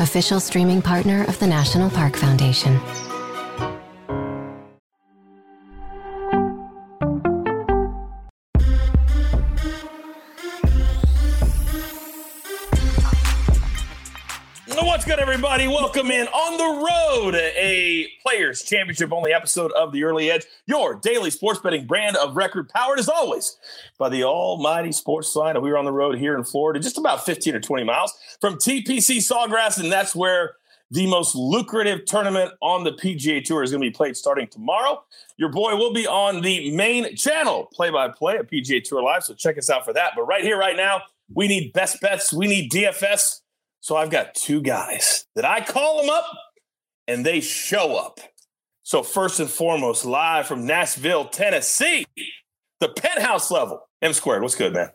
official 0.00 0.40
streaming 0.40 0.80
partner 0.80 1.24
of 1.24 1.38
the 1.38 1.46
National 1.46 1.90
Park 1.90 2.16
Foundation. 2.16 3.09
Everybody? 15.60 15.82
Welcome 15.82 16.10
in 16.10 16.26
on 16.28 16.56
the 16.56 16.86
road, 16.86 17.34
a 17.34 18.08
Players 18.22 18.62
Championship 18.62 19.12
only 19.12 19.34
episode 19.34 19.70
of 19.72 19.92
The 19.92 20.04
Early 20.04 20.30
Edge, 20.30 20.46
your 20.64 20.94
daily 20.94 21.30
sports 21.30 21.60
betting 21.60 21.86
brand 21.86 22.16
of 22.16 22.34
record, 22.34 22.70
powered 22.70 22.98
as 22.98 23.10
always 23.10 23.58
by 23.98 24.08
the 24.08 24.24
almighty 24.24 24.88
SportsLine. 24.88 25.60
We 25.60 25.70
are 25.70 25.76
on 25.76 25.84
the 25.84 25.92
road 25.92 26.16
here 26.16 26.34
in 26.34 26.44
Florida, 26.44 26.80
just 26.80 26.96
about 26.96 27.26
15 27.26 27.56
or 27.56 27.60
20 27.60 27.84
miles 27.84 28.14
from 28.40 28.54
TPC 28.54 29.18
Sawgrass, 29.18 29.78
and 29.78 29.92
that's 29.92 30.16
where 30.16 30.54
the 30.90 31.06
most 31.06 31.34
lucrative 31.34 32.06
tournament 32.06 32.52
on 32.62 32.84
the 32.84 32.92
PGA 32.92 33.44
Tour 33.44 33.62
is 33.62 33.70
going 33.70 33.82
to 33.82 33.86
be 33.86 33.94
played 33.94 34.16
starting 34.16 34.48
tomorrow. 34.48 35.04
Your 35.36 35.50
boy 35.50 35.76
will 35.76 35.92
be 35.92 36.06
on 36.06 36.40
the 36.40 36.74
main 36.74 37.16
channel, 37.16 37.68
play 37.70 37.90
by 37.90 38.08
play 38.08 38.36
at 38.36 38.50
PGA 38.50 38.82
Tour 38.82 39.02
Live, 39.02 39.24
so 39.24 39.34
check 39.34 39.58
us 39.58 39.68
out 39.68 39.84
for 39.84 39.92
that. 39.92 40.12
But 40.16 40.22
right 40.22 40.42
here, 40.42 40.58
right 40.58 40.76
now, 40.76 41.02
we 41.34 41.48
need 41.48 41.74
best 41.74 42.00
bets, 42.00 42.32
we 42.32 42.46
need 42.46 42.72
DFS. 42.72 43.39
So 43.80 43.96
I've 43.96 44.10
got 44.10 44.34
two 44.34 44.60
guys 44.60 45.26
that 45.34 45.44
I 45.44 45.60
call 45.62 46.00
them 46.00 46.10
up 46.10 46.26
and 47.08 47.24
they 47.24 47.40
show 47.40 47.96
up. 47.96 48.20
So 48.82 49.02
first 49.02 49.40
and 49.40 49.48
foremost, 49.48 50.04
live 50.04 50.46
from 50.46 50.66
Nashville, 50.66 51.26
Tennessee, 51.26 52.06
the 52.80 52.88
penthouse 52.88 53.50
level. 53.50 53.88
M 54.02 54.12
squared, 54.12 54.42
what's 54.42 54.54
good, 54.54 54.72
man? 54.72 54.90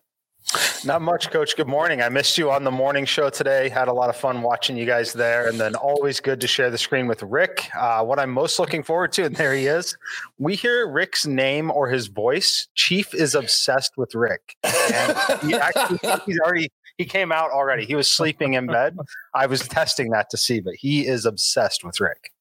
Not 0.85 1.01
much, 1.01 1.31
Coach. 1.31 1.57
Good 1.57 1.67
morning. 1.67 2.01
I 2.03 2.09
missed 2.09 2.37
you 2.37 2.51
on 2.51 2.63
the 2.63 2.71
morning 2.71 3.05
show 3.05 3.31
today. 3.31 3.67
Had 3.67 3.87
a 3.87 3.93
lot 3.93 4.09
of 4.09 4.15
fun 4.15 4.43
watching 4.43 4.77
you 4.77 4.85
guys 4.85 5.11
there, 5.11 5.47
and 5.47 5.59
then 5.59 5.73
always 5.73 6.19
good 6.19 6.39
to 6.41 6.47
share 6.47 6.69
the 6.69 6.77
screen 6.77 7.07
with 7.07 7.23
Rick. 7.23 7.67
Uh, 7.75 8.03
what 8.03 8.19
I'm 8.19 8.29
most 8.29 8.59
looking 8.59 8.83
forward 8.83 9.11
to, 9.13 9.23
and 9.25 9.35
there 9.35 9.55
he 9.55 9.65
is. 9.65 9.97
We 10.37 10.55
hear 10.55 10.87
Rick's 10.87 11.25
name 11.25 11.71
or 11.71 11.89
his 11.89 12.07
voice. 12.07 12.67
Chief 12.75 13.13
is 13.15 13.33
obsessed 13.33 13.93
with 13.97 14.13
Rick, 14.13 14.55
and 14.63 15.17
he 15.41 15.55
actually 15.55 15.99
he's 16.27 16.39
already 16.39 16.69
he 16.97 17.05
came 17.05 17.31
out 17.31 17.51
already. 17.51 17.85
He 17.85 17.95
was 17.95 18.09
sleeping 18.09 18.53
in 18.53 18.67
bed. 18.67 18.97
I 19.33 19.45
was 19.45 19.67
testing 19.67 20.11
that 20.11 20.29
to 20.31 20.37
see, 20.37 20.59
but 20.59 20.75
he 20.75 21.05
is 21.05 21.25
obsessed 21.25 21.83
with 21.83 21.99
Rick. 21.99 22.31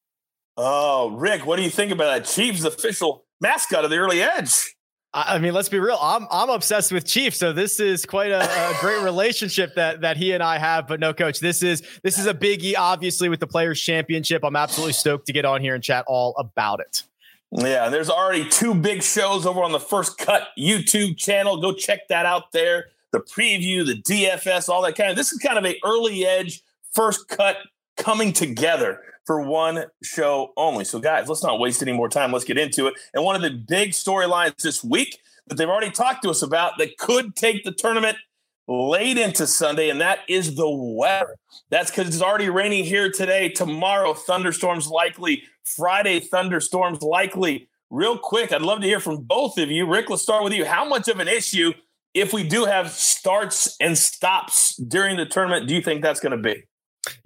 Oh, 0.57 1.11
Rick, 1.11 1.47
what 1.47 1.57
do 1.57 1.63
you 1.63 1.71
think 1.71 1.91
about 1.91 2.05
that? 2.15 2.27
Chief's 2.27 2.65
official 2.65 3.25
mascot 3.41 3.85
of 3.85 3.91
the 3.91 3.97
early 3.97 4.23
edge. 4.23 4.75
I 5.17 5.39
mean, 5.39 5.55
let's 5.55 5.69
be 5.69 5.79
real. 5.79 5.99
I'm 6.01 6.27
I'm 6.29 6.51
obsessed 6.51 6.91
with 6.91 7.07
Chief, 7.07 7.37
so 7.37 7.53
this 7.53 7.79
is 7.79 8.05
quite 8.05 8.33
a, 8.33 8.43
a, 8.43 8.77
great 8.81 9.01
relationship 9.05 9.77
that 9.77 10.01
that 10.01 10.17
he 10.17 10.33
and 10.33 10.43
I 10.43 10.59
have. 10.59 10.89
But 10.89 10.99
no, 10.99 11.15
coach, 11.15 11.39
this 11.39 11.63
is 11.63 11.85
this 12.03 12.19
is 12.19 12.27
a 12.27 12.35
biggie. 12.35 12.75
Obviously, 12.77 13.29
with 13.29 13.39
the 13.39 13.47
Players 13.47 13.81
Championship, 13.81 14.45
I'm 14.45 14.57
absolutely 14.57 14.95
stoked 14.95 15.27
to 15.27 15.33
get 15.33 15.45
on 15.45 15.61
here 15.61 15.77
and 15.77 15.85
chat 15.85 16.05
all 16.09 16.35
about 16.37 16.81
it. 16.81 17.05
Yeah, 17.53 17.91
there's 17.91 18.11
already 18.11 18.49
two 18.49 18.75
big 18.75 19.05
shows 19.05 19.47
over 19.47 19.63
on 19.63 19.71
the 19.71 19.79
First 19.79 20.19
Cut 20.19 20.49
YouTube 20.59 21.17
channel. 21.17 21.61
Go 21.61 21.73
check 21.73 22.09
that 22.09 22.27
out 22.27 22.51
there 22.51 22.87
the 23.15 23.21
preview, 23.21 23.87
the 23.87 24.03
DFS, 24.03 24.69
all 24.69 24.83
that 24.83 24.97
kind 24.97 25.09
of. 25.09 25.17
This 25.17 25.33
is 25.33 25.39
kind 25.39 25.57
of 25.57 25.65
a 25.65 25.79
early 25.85 26.27
edge 26.27 26.63
first 26.93 27.29
cut 27.29 27.59
coming 27.97 28.33
together 28.33 29.01
for 29.25 29.41
one 29.41 29.85
show 30.03 30.53
only. 30.57 30.85
So, 30.85 30.99
guys, 30.99 31.29
let's 31.29 31.45
not 31.45 31.61
waste 31.61 31.81
any 31.81 31.93
more 31.93 32.09
time. 32.09 32.33
Let's 32.33 32.45
get 32.45 32.59
into 32.59 32.89
it. 32.89 32.95
And 33.15 33.25
one 33.25 33.37
of 33.37 33.43
the 33.43 33.51
big 33.51 33.91
storylines 33.91 34.57
this 34.57 34.83
week 34.83 35.17
that 35.47 35.55
they've 35.55 35.69
already 35.69 35.93
talked 35.93 36.25
to 36.25 36.31
us 36.31 36.43
about 36.43 36.73
that 36.79 36.99
could 36.99 37.37
take 37.37 37.63
the 37.63 37.71
tournament 37.71 38.17
late 38.67 39.17
into 39.17 39.47
Sunday, 39.47 39.91
and 39.91 40.01
that 40.01 40.21
is 40.29 40.57
the 40.57 40.69
weather. 40.69 41.37
That's 41.71 41.93
because 41.93 42.09
it's 42.09 42.23
already 42.23 42.51
raining 42.51 42.85
here 42.85 43.13
today. 43.13 43.49
Tomorrow, 43.49 44.15
thunderstorms 44.15 44.89
likely. 44.89 45.45
Friday, 45.63 46.19
thunderstorms 46.19 47.01
likely. 47.01 47.69
Real 47.91 48.19
quick, 48.19 48.53
I'd 48.53 48.63
love 48.63 48.81
to 48.81 48.89
hear 48.89 48.99
from 48.99 49.19
both 49.19 49.57
of 49.59 49.71
you. 49.71 49.87
Rick, 49.87 50.11
let's 50.11 50.23
start 50.23 50.43
with 50.43 50.53
you. 50.53 50.65
How 50.65 50.85
much 50.85 51.07
of 51.07 51.21
an 51.21 51.29
issue 51.29 51.73
if 52.15 52.33
we 52.33 52.45
do 52.45 52.65
have 52.65 52.91
starts 52.91 53.77
and 53.81 53.99
stops 53.99 54.77
during 54.77 55.17
the 55.17 55.27
tournament, 55.27 55.67
do 55.67 55.75
you 55.75 55.83
think 55.83 56.03
that's 56.03 56.21
going 56.21 56.33
to 56.33 56.39
be? 56.39 56.63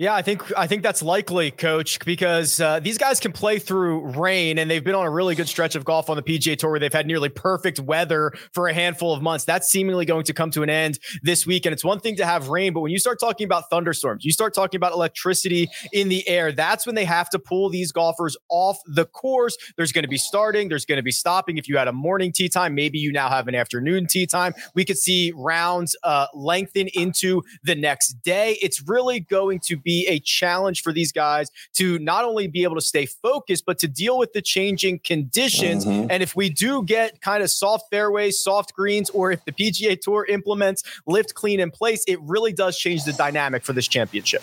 Yeah, 0.00 0.14
I 0.14 0.22
think 0.22 0.56
I 0.56 0.68
think 0.68 0.84
that's 0.84 1.02
likely, 1.02 1.50
Coach, 1.50 1.98
because 2.04 2.60
uh, 2.60 2.78
these 2.78 2.98
guys 2.98 3.18
can 3.20 3.32
play 3.32 3.58
through 3.58 4.06
rain, 4.16 4.58
and 4.58 4.70
they've 4.70 4.84
been 4.84 4.94
on 4.94 5.04
a 5.04 5.10
really 5.10 5.34
good 5.34 5.48
stretch 5.48 5.74
of 5.74 5.84
golf 5.84 6.08
on 6.08 6.16
the 6.16 6.22
PGA 6.22 6.56
Tour 6.56 6.70
where 6.70 6.78
they've 6.78 6.92
had 6.92 7.04
nearly 7.04 7.28
perfect 7.28 7.80
weather 7.80 8.32
for 8.52 8.68
a 8.68 8.72
handful 8.72 9.12
of 9.12 9.22
months. 9.22 9.44
That's 9.44 9.68
seemingly 9.68 10.04
going 10.04 10.24
to 10.26 10.32
come 10.32 10.52
to 10.52 10.62
an 10.62 10.70
end 10.70 11.00
this 11.22 11.46
week, 11.46 11.66
and 11.66 11.72
it's 11.72 11.84
one 11.84 11.98
thing 11.98 12.14
to 12.16 12.24
have 12.24 12.48
rain, 12.48 12.72
but 12.72 12.80
when 12.80 12.92
you 12.92 12.98
start 13.00 13.18
talking 13.18 13.44
about 13.44 13.70
thunderstorms, 13.70 14.24
you 14.24 14.30
start 14.30 14.54
talking 14.54 14.78
about 14.78 14.92
electricity 14.92 15.68
in 15.92 16.08
the 16.08 16.26
air. 16.28 16.52
That's 16.52 16.86
when 16.86 16.94
they 16.94 17.04
have 17.04 17.28
to 17.30 17.40
pull 17.40 17.68
these 17.68 17.90
golfers 17.90 18.36
off 18.48 18.78
the 18.86 19.04
course. 19.04 19.56
There's 19.76 19.90
going 19.90 20.04
to 20.04 20.08
be 20.08 20.16
starting, 20.18 20.68
there's 20.68 20.84
going 20.84 20.98
to 20.98 21.02
be 21.02 21.10
stopping. 21.10 21.58
If 21.58 21.68
you 21.68 21.76
had 21.76 21.88
a 21.88 21.92
morning 21.92 22.30
tee 22.30 22.48
time, 22.48 22.76
maybe 22.76 23.00
you 23.00 23.10
now 23.10 23.28
have 23.28 23.48
an 23.48 23.56
afternoon 23.56 24.06
tee 24.06 24.26
time. 24.26 24.54
We 24.76 24.84
could 24.84 24.98
see 24.98 25.32
rounds 25.34 25.96
uh, 26.04 26.26
lengthen 26.34 26.86
into 26.94 27.42
the 27.64 27.74
next 27.74 28.22
day. 28.22 28.58
It's 28.62 28.80
really 28.86 29.18
going 29.18 29.58
to 29.64 29.68
to 29.68 29.76
be 29.88 30.06
a 30.06 30.20
challenge 30.20 30.82
for 30.82 30.92
these 30.92 31.12
guys 31.12 31.50
to 31.72 31.98
not 32.00 32.22
only 32.22 32.46
be 32.46 32.62
able 32.62 32.74
to 32.74 32.82
stay 32.82 33.06
focused, 33.06 33.64
but 33.64 33.78
to 33.78 33.88
deal 33.88 34.18
with 34.18 34.34
the 34.34 34.42
changing 34.42 35.00
conditions. 35.02 35.86
Mm-hmm. 35.86 36.10
And 36.10 36.22
if 36.22 36.36
we 36.36 36.50
do 36.50 36.82
get 36.82 37.22
kind 37.22 37.42
of 37.42 37.50
soft 37.50 37.86
fairways, 37.90 38.38
soft 38.38 38.74
greens, 38.74 39.08
or 39.08 39.32
if 39.32 39.42
the 39.46 39.52
PGA 39.52 39.98
Tour 39.98 40.26
implements 40.28 40.82
lift 41.06 41.32
clean 41.32 41.58
in 41.58 41.70
place, 41.70 42.04
it 42.06 42.20
really 42.20 42.52
does 42.52 42.76
change 42.76 43.04
the 43.04 43.14
dynamic 43.14 43.64
for 43.64 43.72
this 43.72 43.88
championship. 43.88 44.42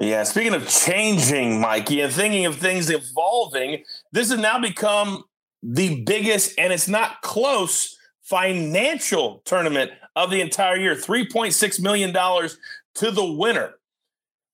Yeah, 0.00 0.24
speaking 0.24 0.54
of 0.54 0.68
changing, 0.68 1.60
Mikey, 1.60 2.00
and 2.00 2.12
thinking 2.12 2.46
of 2.46 2.56
things 2.56 2.90
evolving, 2.90 3.84
this 4.10 4.30
has 4.30 4.40
now 4.40 4.58
become 4.58 5.22
the 5.62 6.02
biggest, 6.02 6.58
and 6.58 6.72
it's 6.72 6.88
not 6.88 7.22
close, 7.22 7.96
financial 8.22 9.42
tournament 9.44 9.92
of 10.16 10.30
the 10.30 10.40
entire 10.40 10.76
year. 10.76 10.96
$3.6 10.96 11.80
million 11.80 12.12
to 12.12 13.10
the 13.12 13.24
winner. 13.24 13.74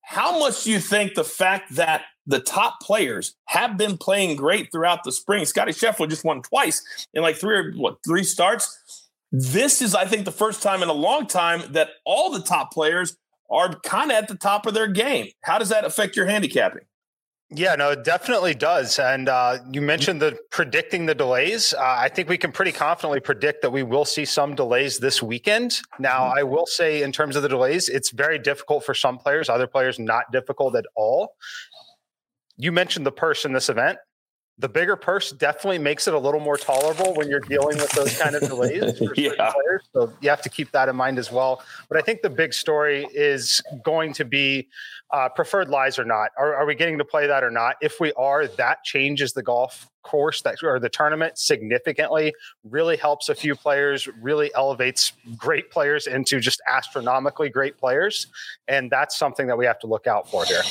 How 0.09 0.39
much 0.39 0.63
do 0.63 0.71
you 0.71 0.79
think 0.79 1.15
the 1.15 1.25
fact 1.25 1.75
that 1.75 2.03
the 2.29 2.39
top 2.39 2.81
players 2.81 3.35
have 3.47 3.77
been 3.77 3.99
playing 3.99 4.37
great 4.37 4.71
throughout 4.71 5.03
the 5.03 5.11
spring? 5.11 5.45
Scottie 5.45 5.73
Scheffler 5.73 6.09
just 6.09 6.25
won 6.25 6.43
twice 6.43 7.07
in 7.13 7.23
like 7.23 7.35
three 7.35 7.57
or 7.57 7.73
what 7.73 7.99
three 8.07 8.23
starts. 8.23 9.09
This 9.33 9.83
is, 9.83 9.97
I 9.97 10.05
think, 10.05 10.25
the 10.25 10.31
first 10.31 10.63
time 10.63 10.85
in 10.85 10.89
a 10.89 10.93
long 10.95 11.27
time 11.27 11.73
that 11.73 11.89
all 12.05 12.31
the 12.31 12.41
top 12.41 12.73
players 12.73 13.17
are 13.51 13.75
kind 13.81 14.13
of 14.13 14.17
at 14.17 14.29
the 14.29 14.37
top 14.37 14.67
of 14.67 14.75
their 14.75 14.87
game. 14.87 15.29
How 15.43 15.59
does 15.59 15.71
that 15.71 15.85
affect 15.85 16.15
your 16.15 16.27
handicapping? 16.27 16.83
Yeah, 17.51 17.77
no, 17.77 17.91
it 17.91 18.03
definitely 18.03 18.55
does. 18.55 18.99
And 18.99 19.29
uh, 19.29 19.59
you 19.71 19.81
mentioned 19.81 20.21
the 20.21 20.37
predicting 20.51 21.07
the 21.07 21.15
delays. 21.15 21.73
Uh, 21.75 21.81
I 21.81 22.09
think 22.09 22.29
we 22.29 22.37
can 22.37 22.51
pretty 22.51 22.73
confidently 22.73 23.21
predict 23.21 23.63
that 23.63 23.71
we 23.71 23.85
will 23.85 24.05
see 24.05 24.25
some 24.25 24.57
delays 24.57 24.99
this 24.99 25.23
weekend. 25.23 25.81
Now, 26.01 26.25
mm-hmm. 26.25 26.39
I 26.39 26.43
will 26.43 26.67
say, 26.67 27.03
in 27.03 27.13
terms 27.13 27.37
of 27.37 27.45
the 27.45 27.49
delays, 27.49 27.89
it's 27.89 28.11
very 28.11 28.41
difficult 28.41 28.85
for 28.85 28.95
some 28.95 29.17
players, 29.17 29.49
other 29.49 29.69
players, 29.69 29.97
not 30.01 30.33
difficult 30.33 30.75
at 30.75 30.87
all. 30.97 31.37
You 32.57 32.73
mentioned 32.73 33.07
the 33.07 33.13
purse 33.13 33.45
in 33.45 33.53
this 33.53 33.69
event. 33.69 33.99
The 34.59 34.69
bigger 34.69 34.97
purse 34.97 35.33
definitely 35.33 35.79
makes 35.79 36.09
it 36.09 36.15
a 36.15 36.19
little 36.19 36.41
more 36.41 36.57
tolerable 36.57 37.15
when 37.15 37.29
you're 37.29 37.41
dealing 37.41 37.77
with 37.77 37.91
those 37.91 38.19
kind 38.19 38.35
of 38.35 38.43
delays 38.49 38.99
for 38.99 39.15
yeah. 39.15 39.53
players. 39.53 39.83
So 39.93 40.13
you 40.21 40.31
have 40.31 40.41
to 40.43 40.49
keep 40.49 40.71
that 40.73 40.89
in 40.89 40.97
mind 40.97 41.19
as 41.19 41.31
well. 41.31 41.63
But 41.89 41.99
I 41.99 42.01
think 42.01 42.23
the 42.23 42.31
big 42.31 42.55
story 42.55 43.07
is 43.13 43.63
going 43.85 44.15
to 44.15 44.25
be 44.25 44.69
uh, 45.11 45.29
preferred 45.29 45.69
lies 45.69 45.99
or 45.99 46.05
not. 46.05 46.31
Are, 46.39 46.55
are 46.55 46.65
we 46.65 46.75
getting 46.75 46.97
to 46.99 47.05
play 47.05 47.27
that 47.27 47.45
or 47.45 47.51
not? 47.51 47.77
If 47.83 48.01
we 48.01 48.13
are, 48.15 48.47
that 48.47 48.83
changes 48.83 49.35
the 49.35 49.43
golf 49.43 49.89
course 50.03 50.41
that 50.43 50.57
or 50.63 50.79
the 50.79 50.89
tournament 50.89 51.37
significantly. 51.37 52.33
Really 52.65 52.97
helps 52.97 53.29
a 53.29 53.35
few 53.35 53.55
players. 53.55 54.09
Really 54.23 54.55
elevates 54.55 55.13
great 55.37 55.71
players 55.71 56.07
into 56.07 56.41
just 56.41 56.63
astronomically 56.67 57.51
great 57.51 57.77
players, 57.77 58.29
and 58.69 58.91
that's 58.91 59.19
something 59.19 59.49
that 59.49 59.59
we 59.59 59.67
have 59.67 59.81
to 59.81 59.87
look 59.87 60.07
out 60.07 60.31
for 60.31 60.45
here. 60.45 60.63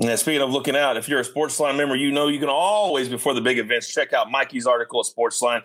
Yeah, 0.00 0.14
speaking 0.14 0.42
of 0.42 0.50
looking 0.50 0.76
out, 0.76 0.96
if 0.96 1.08
you're 1.08 1.18
a 1.18 1.24
Sportsline 1.24 1.76
member, 1.76 1.96
you 1.96 2.12
know 2.12 2.28
you 2.28 2.38
can 2.38 2.48
always, 2.48 3.08
before 3.08 3.34
the 3.34 3.40
big 3.40 3.58
events, 3.58 3.92
check 3.92 4.12
out 4.12 4.30
Mikey's 4.30 4.64
article 4.64 5.00
at 5.00 5.06
Sportsline 5.06 5.62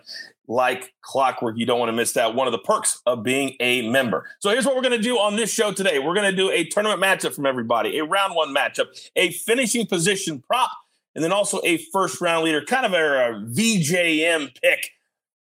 like 0.48 0.92
clockwork. 1.02 1.56
You 1.56 1.66
don't 1.66 1.78
want 1.78 1.90
to 1.90 1.92
miss 1.92 2.14
that. 2.14 2.34
One 2.34 2.48
of 2.48 2.52
the 2.52 2.58
perks 2.58 3.00
of 3.06 3.22
being 3.22 3.54
a 3.60 3.88
member. 3.88 4.28
So 4.40 4.50
here's 4.50 4.66
what 4.66 4.74
we're 4.74 4.82
going 4.82 5.00
to 5.00 5.02
do 5.02 5.18
on 5.18 5.36
this 5.36 5.52
show 5.54 5.70
today. 5.70 6.00
We're 6.00 6.16
going 6.16 6.28
to 6.28 6.36
do 6.36 6.50
a 6.50 6.64
tournament 6.64 7.00
matchup 7.00 7.32
from 7.32 7.46
everybody, 7.46 7.96
a 7.96 8.04
round 8.04 8.34
one 8.34 8.52
matchup, 8.52 8.86
a 9.14 9.30
finishing 9.30 9.86
position 9.86 10.42
prop, 10.42 10.72
and 11.14 11.22
then 11.22 11.30
also 11.30 11.60
a 11.62 11.76
first 11.92 12.20
round 12.20 12.44
leader, 12.44 12.60
kind 12.64 12.86
of 12.86 12.92
a, 12.92 12.96
a 12.96 13.34
VJM 13.40 14.60
pick 14.60 14.90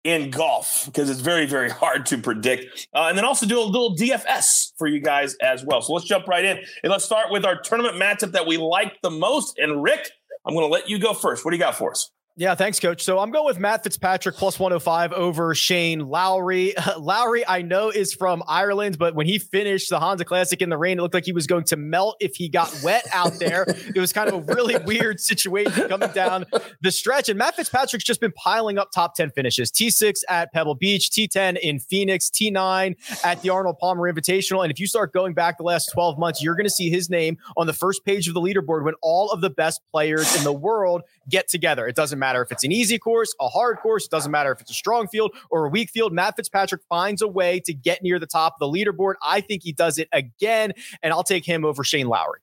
in 0.05 0.31
golf 0.31 0.87
because 0.87 1.09
it's 1.09 1.21
very, 1.21 1.47
very 1.47 1.71
hard 1.71 2.07
to 2.07 2.19
predict. 2.19 2.89
Uh, 2.95 3.07
and 3.09 3.17
then 3.17 3.25
also 3.25 3.47
do 3.47 3.61
a 3.61 3.63
little 3.63 3.97
DFS 3.97 4.73
for 4.77 4.87
you 4.87 5.01
guys 5.01 5.37
as 5.41 5.65
well. 5.65 5.81
So 5.81 5.93
let's 5.93 6.07
jump 6.07 6.27
right 6.27 6.45
in 6.45 6.59
and 6.83 6.91
let's 6.91 7.05
start 7.05 7.31
with 7.31 7.45
our 7.45 7.61
tournament 7.61 7.97
matchup 7.97 8.33
that 8.33 8.47
we 8.47 8.57
like 8.57 9.01
the 9.03 9.11
most. 9.11 9.59
And 9.59 9.83
Rick, 9.83 10.11
I'm 10.45 10.55
going 10.55 10.67
to 10.67 10.73
let 10.73 10.89
you 10.89 10.99
go 10.99 11.15
first. 11.15 11.45
What 11.45 11.53
do 11.53 11.57
you 11.57 11.63
got 11.63 11.77
for 11.77 11.93
us? 11.93 12.11
Yeah, 12.35 12.55
thanks, 12.55 12.81
coach. 12.81 13.03
So 13.03 13.19
I'm 13.19 13.31
going 13.31 13.45
with 13.45 13.59
Matt 13.59 13.83
Fitzpatrick 13.83 14.37
plus 14.37 14.59
105 14.59 15.13
over 15.13 15.55
Shane 15.55 16.09
Lowry. 16.09 16.73
Lowry, 16.99 17.47
I 17.47 17.61
know, 17.61 17.91
is 17.91 18.15
from 18.15 18.43
Ireland, 18.49 18.97
but 18.99 19.15
when 19.15 19.27
he 19.27 19.39
finished 19.39 19.91
the 19.91 20.01
Honda 20.01 20.25
Classic 20.25 20.63
in 20.63 20.71
the 20.71 20.79
rain, 20.79 20.99
it 20.99 21.03
looked 21.03 21.13
like 21.13 21.27
he 21.27 21.33
was 21.33 21.47
going 21.47 21.65
to 21.65 21.77
melt 21.77 22.17
if 22.21 22.37
he 22.37 22.49
got 22.49 22.75
wet 22.83 23.07
out 23.13 23.35
there. 23.39 23.67
it 23.69 23.99
was 24.01 24.15
kind 24.15 24.31
of 24.31 24.49
a 24.49 24.55
really 24.55 24.77
weird 24.87 25.21
situation 25.21 25.91
coming 25.91 26.11
down 26.13 26.47
the 26.81 26.91
stretch. 26.91 27.29
And 27.29 27.37
Matt 27.37 27.55
Fitzpatrick's 27.55 28.05
just 28.05 28.19
been 28.19 28.33
piling 28.33 28.79
up 28.79 28.93
top 28.93 29.15
10 29.15 29.33
finishes 29.33 29.71
T6 29.71 30.23
at 30.27 30.55
Pebble 30.55 30.75
Beach, 30.75 31.11
T10 31.11 31.59
in 31.59 31.81
Phoenix, 31.81 32.31
T9 32.31 32.97
at 33.27 33.43
the 33.43 33.51
Arnold 33.51 33.77
Palmer 33.79 34.11
Invitational. 34.11 34.63
And 34.63 34.73
if 34.73 34.81
you 34.81 34.87
start 34.87 35.13
going 35.13 35.35
back 35.35 35.59
the 35.59 35.65
last 35.65 35.91
12 35.93 36.19
months, 36.19 36.43
you're 36.43 36.55
going 36.55 36.65
to 36.65 36.71
see 36.71 36.89
his 36.89 37.11
name 37.11 37.37
on 37.59 37.67
the 37.67 37.75
first 37.75 38.07
page 38.07 38.27
of 38.27 38.33
the 38.33 38.41
leaderboard 38.41 38.85
when 38.85 38.95
all 39.03 39.31
of 39.31 39.43
the 39.43 39.51
best 39.51 39.83
players 39.91 40.35
in 40.35 40.45
the 40.45 40.53
world 40.53 41.03
get 41.29 41.47
together. 41.47 41.87
It 41.87 41.95
doesn't 41.95 42.22
matter 42.23 42.41
if 42.41 42.51
it's 42.53 42.65
an 42.65 42.73
easy 42.73 42.99
course, 42.99 43.35
a 43.41 43.49
hard 43.49 43.79
course, 43.79 44.05
it 44.05 44.11
doesn't 44.11 44.31
matter 44.31 44.53
if 44.53 44.61
it's 44.61 44.71
a 44.71 44.75
strong 44.75 45.09
field 45.09 45.35
or 45.51 45.67
a 45.67 45.69
weak 45.69 45.91
field. 45.91 46.13
Matt 46.13 46.37
Fitzpatrick 46.37 46.83
finds 46.89 47.21
a 47.21 47.29
way 47.29 47.61
to 47.61 47.75
get 47.75 48.03
near 48.03 48.19
the 48.19 48.27
top 48.27 48.57
of 48.59 48.61
the 48.61 48.79
leaderboard. 48.79 49.15
I 49.23 49.41
think 49.41 49.63
he 49.63 49.73
does 49.73 49.99
it 49.99 50.09
again, 50.13 50.73
and 51.03 51.13
I'll 51.13 51.25
take 51.25 51.45
him 51.45 51.65
over 51.65 51.85
Shane 51.85 52.07
Lowry. 52.07 52.41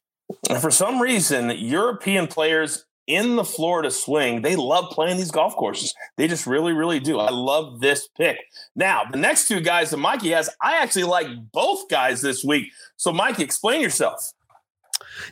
For 0.59 0.69
some 0.69 1.01
reason, 1.01 1.49
European 1.49 2.27
players 2.27 2.85
in 3.07 3.35
the 3.35 3.43
Florida 3.43 3.89
swing, 3.89 4.43
they 4.43 4.55
love 4.55 4.91
playing 4.91 5.17
these 5.17 5.31
golf 5.31 5.55
courses. 5.55 5.95
They 6.17 6.27
just 6.27 6.45
really, 6.45 6.73
really 6.73 6.99
do. 6.99 7.17
I 7.17 7.31
love 7.31 7.79
this 7.79 8.07
pick. 8.15 8.37
Now, 8.75 9.01
the 9.11 9.17
next 9.17 9.47
two 9.47 9.61
guys 9.61 9.89
that 9.89 9.97
Mikey 9.97 10.29
has, 10.29 10.49
I 10.61 10.77
actually 10.77 11.05
like 11.05 11.27
both 11.51 11.89
guys 11.89 12.21
this 12.21 12.43
week. 12.43 12.71
So, 12.97 13.11
Mikey, 13.11 13.43
explain 13.43 13.81
yourself. 13.81 14.31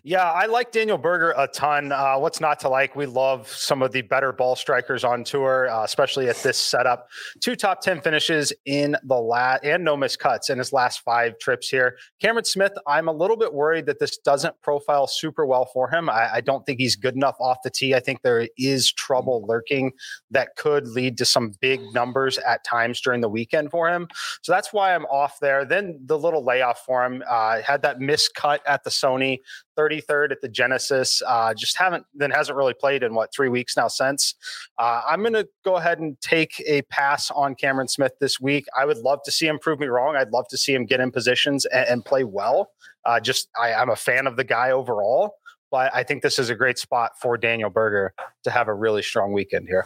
Yeah, 0.03 0.31
I 0.31 0.45
like 0.45 0.71
Daniel 0.71 0.97
Berger 0.97 1.33
a 1.37 1.47
ton. 1.47 1.91
Uh, 1.91 2.15
what's 2.17 2.39
not 2.39 2.59
to 2.61 2.69
like? 2.69 2.95
We 2.95 3.05
love 3.05 3.47
some 3.47 3.81
of 3.81 3.91
the 3.91 4.01
better 4.01 4.31
ball 4.31 4.55
strikers 4.55 5.03
on 5.03 5.23
tour, 5.23 5.69
uh, 5.69 5.83
especially 5.83 6.29
at 6.29 6.37
this 6.37 6.57
setup. 6.57 7.09
Two 7.41 7.55
top 7.55 7.81
10 7.81 8.01
finishes 8.01 8.53
in 8.65 8.95
the 9.03 9.15
last 9.15 9.63
and 9.63 9.83
no 9.83 9.97
missed 9.97 10.19
cuts 10.19 10.49
in 10.49 10.57
his 10.57 10.73
last 10.73 11.01
five 11.01 11.37
trips 11.39 11.69
here. 11.69 11.97
Cameron 12.21 12.45
Smith, 12.45 12.73
I'm 12.87 13.07
a 13.07 13.11
little 13.11 13.37
bit 13.37 13.53
worried 13.53 13.85
that 13.87 13.99
this 13.99 14.17
doesn't 14.17 14.59
profile 14.61 15.07
super 15.07 15.45
well 15.45 15.65
for 15.73 15.89
him. 15.89 16.09
I, 16.09 16.35
I 16.35 16.41
don't 16.41 16.65
think 16.65 16.79
he's 16.79 16.95
good 16.95 17.15
enough 17.15 17.35
off 17.39 17.57
the 17.63 17.69
tee. 17.69 17.95
I 17.95 17.99
think 17.99 18.21
there 18.21 18.47
is 18.57 18.91
trouble 18.91 19.45
lurking 19.47 19.91
that 20.31 20.55
could 20.55 20.87
lead 20.87 21.17
to 21.17 21.25
some 21.25 21.53
big 21.59 21.81
numbers 21.93 22.37
at 22.39 22.63
times 22.63 23.01
during 23.01 23.21
the 23.21 23.29
weekend 23.29 23.71
for 23.71 23.89
him. 23.89 24.07
So 24.41 24.51
that's 24.51 24.73
why 24.73 24.95
I'm 24.95 25.05
off 25.05 25.39
there. 25.39 25.65
Then 25.65 25.99
the 26.05 26.17
little 26.17 26.43
layoff 26.43 26.83
for 26.85 27.05
him 27.05 27.23
uh, 27.29 27.61
had 27.61 27.81
that 27.81 27.99
missed 27.99 28.33
cut 28.35 28.61
at 28.65 28.83
the 28.83 28.89
Sony 28.89 29.39
33rd 29.77 30.31
at 30.31 30.41
the 30.41 30.49
Genesis. 30.49 31.21
Uh, 31.25 31.53
just 31.53 31.77
haven't 31.77 32.05
then 32.13 32.31
hasn't 32.31 32.57
really 32.57 32.73
played 32.73 33.03
in 33.03 33.13
what 33.13 33.33
three 33.33 33.49
weeks 33.49 33.77
now 33.77 33.87
since. 33.87 34.35
Uh, 34.77 35.01
I'm 35.07 35.21
going 35.21 35.33
to 35.33 35.47
go 35.63 35.75
ahead 35.75 35.99
and 35.99 36.19
take 36.21 36.61
a 36.67 36.81
pass 36.83 37.31
on 37.31 37.55
Cameron 37.55 37.87
Smith 37.87 38.13
this 38.19 38.39
week. 38.39 38.65
I 38.77 38.85
would 38.85 38.97
love 38.97 39.19
to 39.25 39.31
see 39.31 39.47
him 39.47 39.59
prove 39.59 39.79
me 39.79 39.87
wrong. 39.87 40.15
I'd 40.15 40.31
love 40.31 40.47
to 40.49 40.57
see 40.57 40.73
him 40.73 40.85
get 40.85 40.99
in 40.99 41.11
positions 41.11 41.65
and, 41.65 41.87
and 41.87 42.05
play 42.05 42.23
well. 42.23 42.71
Uh, 43.05 43.19
just 43.19 43.49
I, 43.59 43.73
I'm 43.73 43.89
a 43.89 43.95
fan 43.95 44.27
of 44.27 44.35
the 44.35 44.43
guy 44.43 44.71
overall. 44.71 45.35
But 45.69 45.93
I 45.93 46.03
think 46.03 46.23
this 46.23 46.39
is 46.39 46.49
a 46.49 46.55
great 46.55 46.77
spot 46.77 47.11
for 47.19 47.37
Daniel 47.37 47.69
Berger 47.69 48.13
to 48.43 48.51
have 48.51 48.69
a 48.69 48.73
really 48.73 49.01
strong 49.01 49.33
weekend 49.33 49.67
here. 49.67 49.85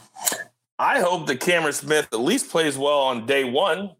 I 0.78 1.00
hope 1.00 1.28
that 1.28 1.40
Cameron 1.40 1.74
Smith 1.74 2.08
at 2.12 2.20
least 2.20 2.50
plays 2.50 2.78
well 2.78 3.00
on 3.00 3.26
day 3.26 3.44
one 3.44 3.92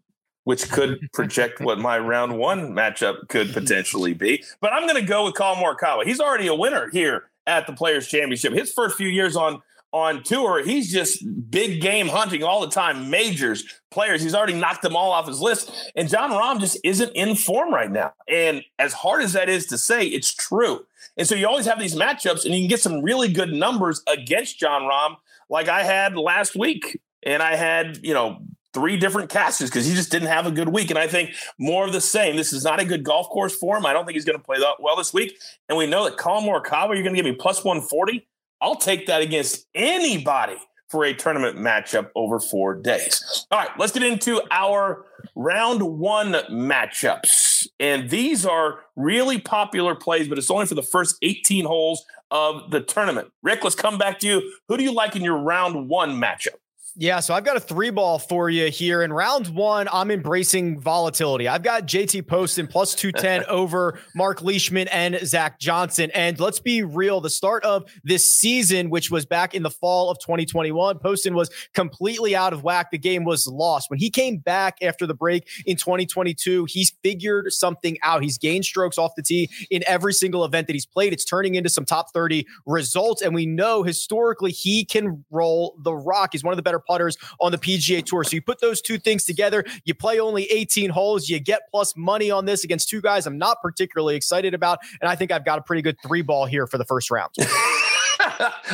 which 0.44 0.70
could 0.70 0.98
project 1.12 1.60
what 1.60 1.78
my 1.78 1.98
round 1.98 2.38
one 2.38 2.72
matchup 2.72 3.28
could 3.28 3.52
potentially 3.52 4.14
be. 4.14 4.44
But 4.60 4.72
I'm 4.72 4.86
going 4.86 5.00
to 5.00 5.08
go 5.08 5.24
with 5.24 5.34
Collin 5.34 5.62
Morikawa. 5.62 6.04
He's 6.04 6.20
already 6.20 6.46
a 6.46 6.54
winner 6.54 6.88
here 6.90 7.30
at 7.46 7.66
the 7.66 7.72
Players 7.72 8.06
Championship. 8.08 8.52
His 8.52 8.72
first 8.72 8.96
few 8.96 9.08
years 9.08 9.36
on 9.36 9.62
on 9.92 10.22
tour, 10.22 10.64
he's 10.64 10.90
just 10.90 11.22
big 11.50 11.82
game 11.82 12.08
hunting 12.08 12.42
all 12.42 12.62
the 12.62 12.70
time, 12.70 13.10
majors, 13.10 13.62
players. 13.90 14.22
He's 14.22 14.34
already 14.34 14.54
knocked 14.54 14.80
them 14.80 14.96
all 14.96 15.12
off 15.12 15.28
his 15.28 15.40
list. 15.40 15.70
And 15.94 16.08
Jon 16.08 16.30
Rahm 16.30 16.60
just 16.60 16.78
isn't 16.82 17.12
in 17.12 17.34
form 17.36 17.74
right 17.74 17.90
now. 17.90 18.14
And 18.26 18.64
as 18.78 18.94
hard 18.94 19.22
as 19.22 19.34
that 19.34 19.50
is 19.50 19.66
to 19.66 19.76
say, 19.76 20.06
it's 20.06 20.32
true. 20.32 20.86
And 21.18 21.28
so 21.28 21.34
you 21.34 21.46
always 21.46 21.66
have 21.66 21.78
these 21.78 21.94
matchups, 21.94 22.46
and 22.46 22.54
you 22.54 22.62
can 22.62 22.68
get 22.68 22.80
some 22.80 23.02
really 23.02 23.30
good 23.30 23.52
numbers 23.52 24.02
against 24.06 24.58
Jon 24.58 24.82
Rahm, 24.82 25.16
like 25.50 25.68
I 25.68 25.82
had 25.82 26.16
last 26.16 26.56
week. 26.56 26.98
And 27.24 27.42
I 27.42 27.54
had, 27.54 28.00
you 28.02 28.14
know, 28.14 28.38
three 28.74 28.96
different 28.96 29.30
casters 29.30 29.70
because 29.70 29.86
he 29.86 29.94
just 29.94 30.10
didn't 30.10 30.28
have 30.28 30.46
a 30.46 30.50
good 30.50 30.68
week. 30.68 30.90
And 30.90 30.98
I 30.98 31.06
think 31.06 31.30
more 31.58 31.86
of 31.86 31.92
the 31.92 32.00
same. 32.00 32.36
This 32.36 32.52
is 32.52 32.64
not 32.64 32.80
a 32.80 32.84
good 32.84 33.04
golf 33.04 33.28
course 33.28 33.54
for 33.54 33.76
him. 33.76 33.86
I 33.86 33.92
don't 33.92 34.04
think 34.04 34.14
he's 34.14 34.24
going 34.24 34.38
to 34.38 34.44
play 34.44 34.58
that 34.58 34.76
well 34.80 34.96
this 34.96 35.12
week. 35.12 35.38
And 35.68 35.76
we 35.76 35.86
know 35.86 36.04
that 36.04 36.16
Collin 36.16 36.44
Morikawa, 36.44 36.94
you're 36.94 37.02
going 37.02 37.14
to 37.14 37.22
give 37.22 37.24
me 37.24 37.32
plus 37.32 37.64
140. 37.64 38.26
I'll 38.60 38.76
take 38.76 39.06
that 39.06 39.22
against 39.22 39.66
anybody 39.74 40.56
for 40.88 41.04
a 41.04 41.14
tournament 41.14 41.56
matchup 41.56 42.10
over 42.14 42.38
four 42.38 42.74
days. 42.74 43.46
All 43.50 43.58
right, 43.58 43.70
let's 43.78 43.92
get 43.92 44.02
into 44.02 44.42
our 44.50 45.06
round 45.34 45.82
one 45.82 46.32
matchups. 46.50 47.66
And 47.80 48.10
these 48.10 48.44
are 48.44 48.80
really 48.94 49.40
popular 49.40 49.94
plays, 49.94 50.28
but 50.28 50.38
it's 50.38 50.50
only 50.50 50.66
for 50.66 50.74
the 50.74 50.82
first 50.82 51.16
18 51.22 51.64
holes 51.64 52.04
of 52.30 52.70
the 52.70 52.80
tournament. 52.80 53.32
Rick, 53.42 53.64
let's 53.64 53.74
come 53.74 53.98
back 53.98 54.18
to 54.20 54.26
you. 54.26 54.52
Who 54.68 54.76
do 54.76 54.84
you 54.84 54.92
like 54.92 55.16
in 55.16 55.22
your 55.22 55.38
round 55.38 55.88
one 55.88 56.20
matchup? 56.20 56.56
Yeah, 56.94 57.20
so 57.20 57.32
I've 57.32 57.44
got 57.44 57.56
a 57.56 57.60
three 57.60 57.88
ball 57.88 58.18
for 58.18 58.50
you 58.50 58.70
here. 58.70 59.02
In 59.02 59.14
round 59.14 59.48
one, 59.48 59.88
I'm 59.90 60.10
embracing 60.10 60.78
volatility. 60.78 61.48
I've 61.48 61.62
got 61.62 61.86
JT 61.86 62.26
Poston 62.26 62.66
plus 62.66 62.94
210 62.96 63.44
over 63.48 63.98
Mark 64.14 64.42
Leishman 64.42 64.88
and 64.88 65.18
Zach 65.24 65.58
Johnson. 65.58 66.10
And 66.12 66.38
let's 66.38 66.60
be 66.60 66.82
real, 66.82 67.22
the 67.22 67.30
start 67.30 67.64
of 67.64 67.90
this 68.04 68.30
season, 68.30 68.90
which 68.90 69.10
was 69.10 69.24
back 69.24 69.54
in 69.54 69.62
the 69.62 69.70
fall 69.70 70.10
of 70.10 70.18
2021, 70.18 70.98
Poston 70.98 71.34
was 71.34 71.48
completely 71.72 72.36
out 72.36 72.52
of 72.52 72.62
whack. 72.62 72.90
The 72.90 72.98
game 72.98 73.24
was 73.24 73.46
lost. 73.46 73.88
When 73.88 73.98
he 73.98 74.10
came 74.10 74.36
back 74.36 74.76
after 74.82 75.06
the 75.06 75.14
break 75.14 75.48
in 75.64 75.78
2022, 75.78 76.66
he's 76.68 76.90
figured 77.02 77.54
something 77.54 77.96
out. 78.02 78.22
He's 78.22 78.36
gained 78.36 78.66
strokes 78.66 78.98
off 78.98 79.14
the 79.16 79.22
tee 79.22 79.48
in 79.70 79.82
every 79.86 80.12
single 80.12 80.44
event 80.44 80.66
that 80.66 80.74
he's 80.74 80.86
played. 80.86 81.14
It's 81.14 81.24
turning 81.24 81.54
into 81.54 81.70
some 81.70 81.86
top 81.86 82.12
30 82.12 82.46
results. 82.66 83.22
And 83.22 83.34
we 83.34 83.46
know 83.46 83.82
historically 83.82 84.50
he 84.50 84.84
can 84.84 85.24
roll 85.30 85.74
the 85.82 85.94
rock. 85.94 86.30
He's 86.32 86.44
one 86.44 86.52
of 86.52 86.56
the 86.56 86.62
better 86.62 86.81
putters 86.86 87.16
on 87.40 87.52
the 87.52 87.58
PGA 87.58 88.04
Tour. 88.04 88.24
So 88.24 88.34
you 88.34 88.42
put 88.42 88.60
those 88.60 88.80
two 88.80 88.98
things 88.98 89.24
together, 89.24 89.64
you 89.84 89.94
play 89.94 90.20
only 90.20 90.44
18 90.44 90.90
holes, 90.90 91.28
you 91.28 91.38
get 91.40 91.62
plus 91.70 91.96
money 91.96 92.30
on 92.30 92.44
this 92.44 92.64
against 92.64 92.88
two 92.88 93.00
guys 93.00 93.26
I'm 93.26 93.38
not 93.38 93.60
particularly 93.62 94.16
excited 94.16 94.54
about. 94.54 94.78
And 95.00 95.08
I 95.08 95.16
think 95.16 95.30
I've 95.30 95.44
got 95.44 95.58
a 95.58 95.62
pretty 95.62 95.82
good 95.82 95.96
three 96.04 96.22
ball 96.22 96.46
here 96.46 96.66
for 96.66 96.78
the 96.78 96.84
first 96.84 97.10
round. 97.10 97.30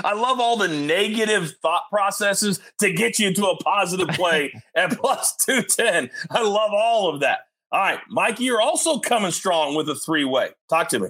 I 0.04 0.14
love 0.14 0.40
all 0.40 0.56
the 0.56 0.68
negative 0.68 1.54
thought 1.62 1.84
processes 1.90 2.60
to 2.80 2.92
get 2.92 3.18
you 3.18 3.32
to 3.34 3.46
a 3.46 3.56
positive 3.62 4.08
play 4.08 4.52
at 4.74 4.96
plus 4.98 5.36
210. 5.36 6.10
I 6.30 6.42
love 6.42 6.70
all 6.72 7.12
of 7.12 7.20
that. 7.20 7.40
All 7.70 7.80
right, 7.80 8.00
Mikey, 8.08 8.44
you're 8.44 8.60
also 8.60 8.98
coming 8.98 9.30
strong 9.30 9.74
with 9.74 9.88
a 9.88 9.94
three 9.94 10.24
way. 10.24 10.50
Talk 10.70 10.88
to 10.88 10.98
me. 10.98 11.08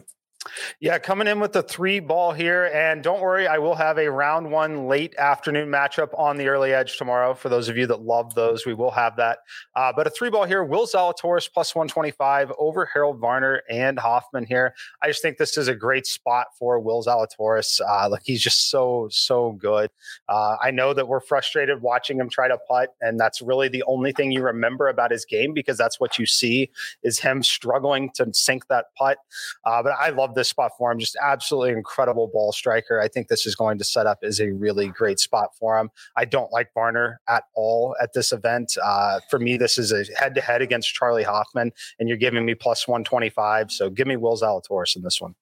Yeah, 0.81 0.99
coming 0.99 1.27
in 1.27 1.41
with 1.41 1.53
the 1.53 1.63
three 1.63 1.99
ball 1.99 2.33
here. 2.33 2.71
And 2.73 3.03
don't 3.03 3.21
worry, 3.21 3.47
I 3.47 3.59
will 3.59 3.75
have 3.75 3.99
a 3.99 4.09
round 4.09 4.51
one 4.51 4.87
late 4.87 5.15
afternoon 5.17 5.69
matchup 5.69 6.17
on 6.19 6.37
the 6.37 6.49
early 6.49 6.73
edge 6.73 6.97
tomorrow. 6.97 7.35
For 7.35 7.49
those 7.49 7.69
of 7.69 7.77
you 7.77 7.87
that 7.89 8.03
love 8.03 8.35
those, 8.35 8.65
we 8.65 8.75
will 8.75 8.93
have 8.93 9.17
that. 9.17 9.39
Uh, 9.75 9.93
but 9.95 10.07
a 10.07 10.11
three 10.11 10.31
ball 10.31 10.45
here 10.45 10.63
Will 10.65 10.87
Zalatoris 10.87 11.51
plus 11.53 11.75
125 11.75 12.53
over 12.59 12.87
Harold 12.87 13.19
Varner 13.19 13.63
and 13.69 13.99
Hoffman 13.99 14.47
here. 14.47 14.75
I 15.03 15.09
just 15.09 15.23
think 15.23 15.39
this 15.39 15.57
is 15.57 15.69
a 15.69 15.75
great 15.75 16.07
spot 16.07 16.47
for 16.59 16.79
Will 16.79 17.03
Zalatoris. 17.03 17.81
Uh, 17.81 18.09
like 18.09 18.23
he's 18.25 18.43
just 18.43 18.71
so, 18.71 19.09
so 19.11 19.53
good. 19.53 19.91
Uh, 20.29 20.57
I 20.63 20.71
know 20.71 20.95
that 20.95 21.09
we're 21.09 21.21
frustrated 21.21 21.83
watching 21.83 22.19
him 22.19 22.29
try 22.29 22.47
to 22.49 22.59
putt, 22.69 22.95
and 23.01 23.19
that's 23.19 23.43
really 23.43 23.69
the 23.69 23.83
only 23.89 24.13
thing 24.13 24.31
you 24.31 24.43
remember 24.43 24.89
about 24.89 25.11
his 25.11 25.25
game 25.25 25.53
because 25.53 25.77
that's 25.77 25.99
what 25.99 26.19
you 26.19 26.27
see 26.27 26.71
is 27.03 27.19
him 27.19 27.43
struggling 27.43 28.11
to 28.11 28.33
sink 28.33 28.69
that 28.69 28.87
putt. 28.97 29.19
Uh, 29.65 29.83
but 29.83 29.93
I 29.99 30.11
love 30.11 30.28
this 30.35 30.49
spot 30.49 30.73
for 30.79 30.91
him. 30.91 30.99
Just 30.99 31.17
absolutely 31.23 31.73
incredible 31.73 32.29
ball 32.29 32.53
striker. 32.53 33.01
I 33.01 33.09
think 33.09 33.29
this 33.29 33.47
is 33.47 33.55
going 33.55 33.79
to 33.79 33.85
set 33.85 34.07
up 34.07 34.19
as 34.23 34.41
a 34.41 34.51
really 34.53 34.89
great 34.89 35.19
spot 35.19 35.51
for 35.59 35.79
him. 35.79 35.91
I 36.17 36.25
don't 36.25 36.53
like 36.53 36.73
Varner 36.75 37.21
at 37.29 37.45
all 37.55 37.97
at 38.01 38.13
this 38.13 38.33
event. 38.33 38.77
Uh, 38.83 39.21
for 39.31 39.39
me, 39.39 39.57
this 39.57 39.79
is 39.79 39.93
a 39.93 40.05
head 40.19 40.35
to 40.35 40.41
head 40.41 40.63
against 40.63 40.93
Charley 40.95 41.23
Hoffman, 41.23 41.73
and 41.99 42.09
you're 42.09 42.19
giving 42.19 42.45
me 42.45 42.55
plus 42.55 42.87
125. 42.89 43.71
So 43.71 43.91
give 43.91 44.07
me 44.07 44.17
Will 44.17 44.37
Zalatoris 44.37 44.97
in 44.97 45.03
this 45.03 45.21
one. 45.21 45.35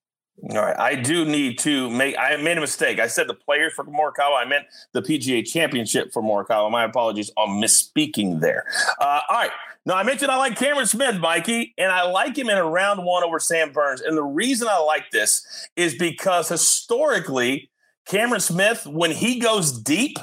All 0.50 0.59
right. 0.59 0.78
I 0.78 0.95
do 0.97 1.25
need 1.25 1.59
to 1.61 1.88
make, 1.88 2.16
I 2.19 2.37
made 2.37 2.59
a 2.59 2.61
mistake. 2.61 3.00
I 3.00 3.07
said 3.07 3.26
the 3.26 3.35
players 3.35 3.73
for 3.73 3.85
Morikawa. 3.85 4.38
I 4.38 4.45
meant 4.45 4.66
the 4.93 5.00
PGA 5.00 5.47
championship 5.47 6.12
for 6.12 6.23
Morikawa. 6.23 6.71
My 6.71 6.85
apologies 6.85 7.31
on 7.37 7.61
misspeaking 7.61 8.40
there. 8.40 8.64
Uh, 9.00 9.21
all 9.31 9.37
right. 9.37 9.50
Now, 9.87 9.95
I 9.95 10.02
mentioned 10.02 10.33
I 10.33 10.37
like 10.37 10.57
Cameron 10.57 10.87
Smith, 10.87 11.19
Mikey, 11.21 11.73
and 11.78 11.93
I 11.93 12.02
like 12.02 12.37
him 12.37 12.50
in 12.50 12.59
a 12.59 12.64
round 12.64 13.05
one 13.05 13.23
over 13.23 13.38
Sam 13.38 13.73
Burns. 13.73 14.00
And 14.00 14.16
the 14.16 14.25
reason 14.25 14.66
I 14.69 14.78
like 14.78 15.11
this 15.12 15.47
is 15.76 15.95
because 15.95 16.49
historically, 16.49 17.71
Cameron 18.05 18.40
Smith, 18.40 18.85
when 18.87 19.12
he 19.12 19.38
goes 19.38 19.81
deep, 19.81 20.19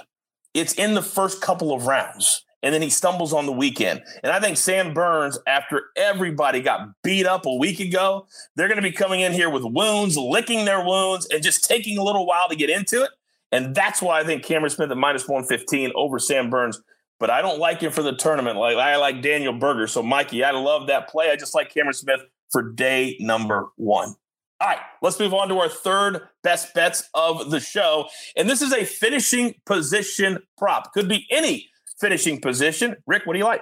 it's 0.53 0.73
in 0.73 0.93
the 0.93 1.01
first 1.01 1.41
couple 1.41 1.73
of 1.73 1.87
rounds 1.87 2.43
and 2.63 2.73
then 2.73 2.81
he 2.81 2.89
stumbles 2.89 3.33
on 3.33 3.45
the 3.45 3.51
weekend. 3.51 4.01
And 4.23 4.31
I 4.31 4.39
think 4.39 4.57
Sam 4.57 4.93
Burns, 4.93 5.37
after 5.45 5.81
everybody 5.97 6.61
got 6.61 6.89
beat 7.03 7.25
up 7.25 7.45
a 7.45 7.53
week 7.53 7.81
ago, 7.81 8.25
they're 8.55 8.69
going 8.69 8.81
to 8.81 8.89
be 8.89 8.91
coming 8.91 9.19
in 9.19 9.33
here 9.33 9.49
with 9.49 9.63
wounds, 9.63 10.17
licking 10.17 10.63
their 10.63 10.83
wounds, 10.83 11.27
and 11.27 11.43
just 11.43 11.65
taking 11.65 11.97
a 11.97 12.03
little 12.03 12.25
while 12.25 12.47
to 12.47 12.55
get 12.55 12.69
into 12.69 13.03
it. 13.03 13.11
And 13.51 13.75
that's 13.75 14.01
why 14.01 14.21
I 14.21 14.23
think 14.23 14.43
Cameron 14.43 14.71
Smith 14.71 14.89
at 14.89 14.97
minus 14.97 15.27
115 15.27 15.91
over 15.93 16.17
Sam 16.17 16.49
Burns. 16.49 16.81
But 17.19 17.29
I 17.29 17.41
don't 17.41 17.59
like 17.59 17.81
him 17.81 17.91
for 17.91 18.01
the 18.01 18.13
tournament. 18.13 18.57
Like 18.57 18.77
I 18.77 18.97
like 18.97 19.21
Daniel 19.21 19.53
Berger. 19.53 19.87
So 19.87 20.03
Mikey, 20.03 20.43
I 20.43 20.51
love 20.51 20.87
that 20.87 21.07
play. 21.09 21.29
I 21.31 21.35
just 21.35 21.55
like 21.55 21.73
Cameron 21.73 21.93
Smith 21.93 22.21
for 22.51 22.71
day 22.71 23.17
number 23.19 23.69
one. 23.75 24.15
All 24.59 24.69
right, 24.69 24.79
let's 25.01 25.19
move 25.19 25.33
on 25.33 25.49
to 25.49 25.59
our 25.59 25.67
third 25.67 26.21
best 26.41 26.73
bets 26.73 27.09
of 27.13 27.51
the 27.51 27.59
show. 27.59 28.07
And 28.37 28.49
this 28.49 28.61
is 28.61 28.71
a 28.71 28.85
finishing 28.85 29.55
position 29.65 30.39
prop. 30.57 30.93
Could 30.93 31.09
be 31.09 31.25
any 31.29 31.69
finishing 31.99 32.39
position. 32.39 32.95
Rick, 33.05 33.25
what 33.25 33.33
do 33.33 33.39
you 33.39 33.45
like? 33.45 33.61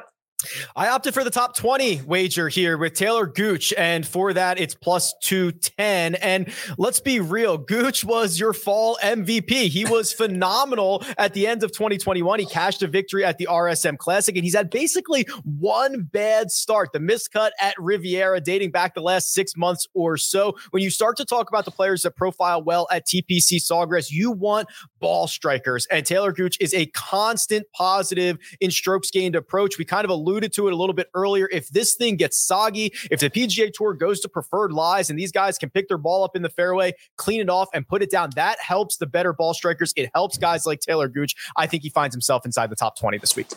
I 0.76 0.90
opted 0.90 1.14
for 1.14 1.24
the 1.24 1.30
top 1.30 1.56
20 1.56 2.02
wager 2.02 2.50
here 2.50 2.78
with 2.78 2.94
Taylor 2.94 3.28
Gooch. 3.28 3.74
And 3.78 4.06
for 4.06 4.34
that, 4.34 4.60
it's 4.60 4.76
plus 4.76 5.14
210. 5.24 6.16
And 6.16 6.52
let's 6.78 7.00
be 7.00 7.20
real 7.20 7.58
Gooch 7.58 8.04
was 8.04 8.40
your 8.40 8.54
fall 8.54 8.98
MVP. 9.04 9.68
He 9.68 9.86
was 9.86 10.12
phenomenal 10.22 11.04
at 11.18 11.34
the 11.34 11.48
end 11.48 11.64
of 11.64 11.72
2021. 11.72 12.40
He 12.40 12.46
cashed 12.46 12.82
a 12.82 12.88
victory 12.88 13.24
at 13.24 13.38
the 13.38 13.48
RSM 13.50 13.98
Classic, 13.98 14.36
and 14.36 14.44
he's 14.44 14.56
had 14.56 14.70
basically 14.70 15.28
one 15.44 16.04
bad 16.04 16.52
start 16.52 16.92
the 16.94 17.00
miscut 17.00 17.52
at 17.60 17.76
Riviera 17.78 18.42
dating 18.42 18.72
back 18.72 18.94
the 18.94 19.02
last 19.02 19.34
six 19.34 19.56
months 19.56 19.88
or 19.94 20.18
so. 20.18 20.56
When 20.72 20.84
you 20.84 20.90
start 20.90 21.18
to 21.18 21.26
talk 21.26 21.50
about 21.50 21.66
the 21.66 21.72
players 21.72 22.04
that 22.04 22.16
profile 22.16 22.64
well 22.64 22.88
at 22.92 23.08
TPC 23.08 23.62
Sawgrass, 23.62 24.12
you 24.12 24.32
want 24.32 24.68
ball 25.00 25.28
strikers. 25.28 25.86
And 25.88 26.06
Taylor 26.06 26.32
Gooch 26.32 26.58
is 26.60 26.74
a 26.74 26.86
constant 26.88 27.66
positive 27.74 28.38
in 28.60 28.72
strokes 28.72 29.12
gained 29.12 29.36
approach. 29.36 29.78
We 29.78 29.86
kind 29.86 30.06
of 30.06 30.12
alluded 30.12 30.31
alluded 30.32 30.54
to 30.54 30.68
it 30.68 30.74
a 30.74 30.76
little 30.76 30.94
bit 30.94 31.10
earlier. 31.14 31.50
If 31.52 31.70
this 31.70 31.96
thing 31.96 32.16
gets 32.16 32.38
soggy, 32.38 32.94
if 33.10 33.20
the 33.20 33.30
PGA 33.30 33.72
Tour 33.74 33.94
goes 33.94 34.22
to 34.22 34.30
preferred 34.30 34.72
lies 34.72 35.10
and 35.10 35.20
these 35.20 35.32
guys 35.32 35.58
can 35.58 35.70
pick 35.70 35.88
their 35.88 35.98
ball 35.98 36.24
up 36.24 36.36
in 36.36 36.42
the 36.42 36.50
fairway, 36.50 36.94
clean 37.18 37.42
it 37.42 37.50
off, 37.50 37.68
and 37.74 37.88
put 37.88 38.02
it 38.02 38.10
down, 38.10 38.30
that 38.36 38.60
helps 38.60 38.98
the 38.98 39.06
better 39.06 39.34
ball 39.34 39.54
strikers. 39.54 39.94
It 39.96 40.10
helps 40.14 40.38
guys 40.38 40.66
like 40.66 40.80
Taylor 40.80 41.08
Gooch. 41.08 41.36
I 41.58 41.68
think 41.68 41.84
he 41.84 41.90
finds 41.90 42.16
himself 42.16 42.46
inside 42.46 42.70
the 42.70 42.76
top 42.76 42.98
20 42.98 43.18
this 43.18 43.36
week. 43.36 43.48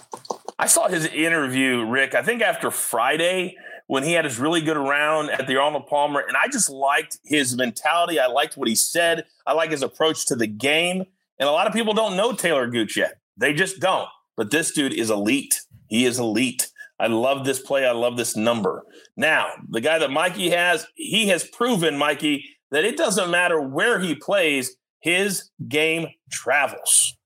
I 0.59 0.67
saw 0.67 0.89
his 0.89 1.07
interview, 1.07 1.85
Rick, 1.85 2.15
I 2.15 2.23
think 2.23 2.43
after 2.43 2.71
Friday 2.71 3.57
when 3.87 4.03
he 4.03 4.13
had 4.13 4.25
his 4.25 4.39
really 4.39 4.63
good 4.63 4.77
round 4.77 5.31
at 5.31 5.47
the 5.47 5.57
Arnold 5.57 5.87
Palmer. 5.87 6.21
And 6.21 6.37
I 6.37 6.49
just 6.49 6.71
liked 6.71 7.19
his 7.25 7.57
mentality. 7.57 8.19
I 8.19 8.27
liked 8.27 8.57
what 8.57 8.67
he 8.67 8.75
said. 8.75 9.27
I 9.47 9.53
like 9.53 9.71
his 9.71 9.83
approach 9.83 10.27
to 10.27 10.37
the 10.37 10.47
game. 10.47 11.05
And 11.39 11.49
a 11.49 11.53
lot 11.53 11.67
of 11.67 11.73
people 11.73 11.93
don't 11.93 12.17
know 12.17 12.33
Taylor 12.33 12.67
Gooch 12.67 12.97
yet. 12.97 13.19
They 13.37 13.53
just 13.53 13.81
don't. 13.81 14.09
But 14.37 14.51
this 14.51 14.73
dude 14.73 14.95
is 14.95 15.11
elite. 15.11 15.61
He 15.89 16.05
is 16.05 16.19
elite. 16.19 16.71
I 16.99 17.09
love 17.09 17.45
this 17.45 17.61
play. 17.61 17.87
I 17.87 17.93
love 17.93 18.17
this 18.17 18.37
number. 18.37 18.85
Now, 19.17 19.49
the 19.69 19.81
guy 19.81 19.99
that 19.99 20.11
Mikey 20.11 20.51
has, 20.51 20.87
he 20.95 21.29
has 21.29 21.45
proven, 21.45 21.99
Mikey, 21.99 22.45
that 22.71 22.85
it 22.85 22.97
doesn't 22.97 23.31
matter 23.31 23.61
where 23.61 24.01
he 24.01 24.15
plays, 24.15 24.77
his 25.01 25.51
game 25.69 26.07
travels. 26.31 27.17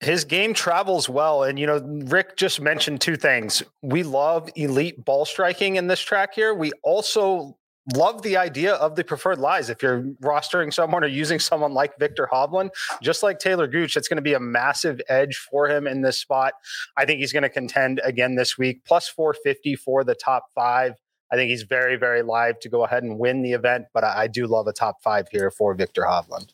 His 0.00 0.24
game 0.24 0.54
travels 0.54 1.08
well. 1.08 1.42
And, 1.42 1.58
you 1.58 1.66
know, 1.66 1.80
Rick 2.06 2.36
just 2.36 2.60
mentioned 2.60 3.02
two 3.02 3.16
things. 3.16 3.62
We 3.82 4.02
love 4.02 4.48
elite 4.56 5.04
ball 5.04 5.26
striking 5.26 5.76
in 5.76 5.86
this 5.86 6.00
track 6.00 6.34
here. 6.34 6.54
We 6.54 6.72
also 6.82 7.58
love 7.96 8.22
the 8.22 8.36
idea 8.36 8.74
of 8.74 8.96
the 8.96 9.04
preferred 9.04 9.38
lies. 9.38 9.70
If 9.70 9.82
you're 9.82 10.02
rostering 10.22 10.72
someone 10.72 11.04
or 11.04 11.08
using 11.08 11.38
someone 11.38 11.72
like 11.72 11.98
Viktor 11.98 12.28
Hovland, 12.32 12.70
just 13.02 13.22
like 13.22 13.38
Taylor 13.38 13.66
Gooch, 13.66 13.96
it's 13.96 14.08
going 14.08 14.16
to 14.16 14.22
be 14.22 14.34
a 14.34 14.40
massive 14.40 15.00
edge 15.08 15.36
for 15.36 15.68
him 15.68 15.86
in 15.86 16.02
this 16.02 16.18
spot. 16.18 16.54
I 16.96 17.04
think 17.04 17.20
he's 17.20 17.32
going 17.32 17.42
to 17.42 17.48
contend 17.48 18.00
again 18.04 18.34
this 18.34 18.58
week, 18.58 18.84
plus 18.84 19.08
450 19.08 19.76
for 19.76 20.04
the 20.04 20.14
top 20.14 20.46
five. 20.54 20.94
I 21.32 21.36
think 21.36 21.50
he's 21.50 21.62
very, 21.62 21.96
very 21.96 22.22
live 22.22 22.58
to 22.60 22.68
go 22.68 22.84
ahead 22.84 23.02
and 23.02 23.18
win 23.18 23.42
the 23.42 23.52
event, 23.52 23.86
but 23.94 24.02
I, 24.02 24.26
do 24.26 24.46
love 24.46 24.66
a 24.66 24.72
top 24.72 25.02
five 25.02 25.28
here 25.30 25.50
for 25.50 25.74
Viktor 25.74 26.02
Hovland. 26.02 26.52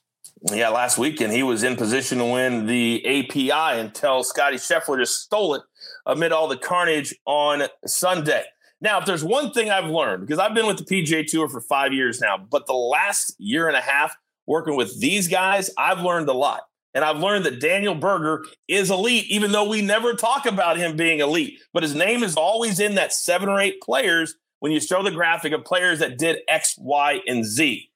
Yeah, 0.52 0.68
last 0.68 0.98
weekend 0.98 1.32
he 1.32 1.42
was 1.42 1.62
in 1.62 1.76
position 1.76 2.18
to 2.18 2.24
win 2.24 2.66
the 2.66 3.02
API 3.06 3.80
until 3.80 4.22
Scottie 4.22 4.56
Scheffler 4.56 4.98
just 4.98 5.22
stole 5.22 5.54
it 5.54 5.62
amid 6.04 6.32
all 6.32 6.46
the 6.46 6.58
carnage 6.58 7.14
on 7.24 7.62
Sunday. 7.86 8.44
Now, 8.80 8.98
if 8.98 9.06
there's 9.06 9.24
one 9.24 9.52
thing 9.52 9.70
I've 9.70 9.90
learned, 9.90 10.26
because 10.26 10.38
I've 10.38 10.54
been 10.54 10.66
with 10.66 10.78
the 10.78 10.84
PGA 10.84 11.26
Tour 11.26 11.48
for 11.48 11.60
five 11.60 11.92
years 11.92 12.20
now, 12.20 12.36
but 12.36 12.66
the 12.66 12.74
last 12.74 13.34
year 13.38 13.68
and 13.68 13.76
a 13.76 13.80
half 13.80 14.14
working 14.46 14.76
with 14.76 15.00
these 15.00 15.28
guys, 15.28 15.70
I've 15.78 16.00
learned 16.00 16.28
a 16.28 16.34
lot. 16.34 16.62
And 16.94 17.04
I've 17.04 17.18
learned 17.18 17.44
that 17.44 17.60
Daniel 17.60 17.94
Berger 17.94 18.46
is 18.68 18.90
elite, 18.90 19.26
even 19.28 19.52
though 19.52 19.68
we 19.68 19.82
never 19.82 20.14
talk 20.14 20.46
about 20.46 20.78
him 20.78 20.96
being 20.96 21.20
elite. 21.20 21.60
But 21.74 21.82
his 21.82 21.94
name 21.94 22.22
is 22.22 22.36
always 22.36 22.80
in 22.80 22.94
that 22.94 23.12
seven 23.12 23.48
or 23.48 23.60
eight 23.60 23.82
players 23.82 24.34
when 24.60 24.72
you 24.72 24.80
show 24.80 25.02
the 25.02 25.10
graphic 25.10 25.52
of 25.52 25.64
players 25.64 25.98
that 25.98 26.16
did 26.16 26.38
X, 26.48 26.74
Y, 26.78 27.20
and 27.26 27.44
Z. 27.44 27.90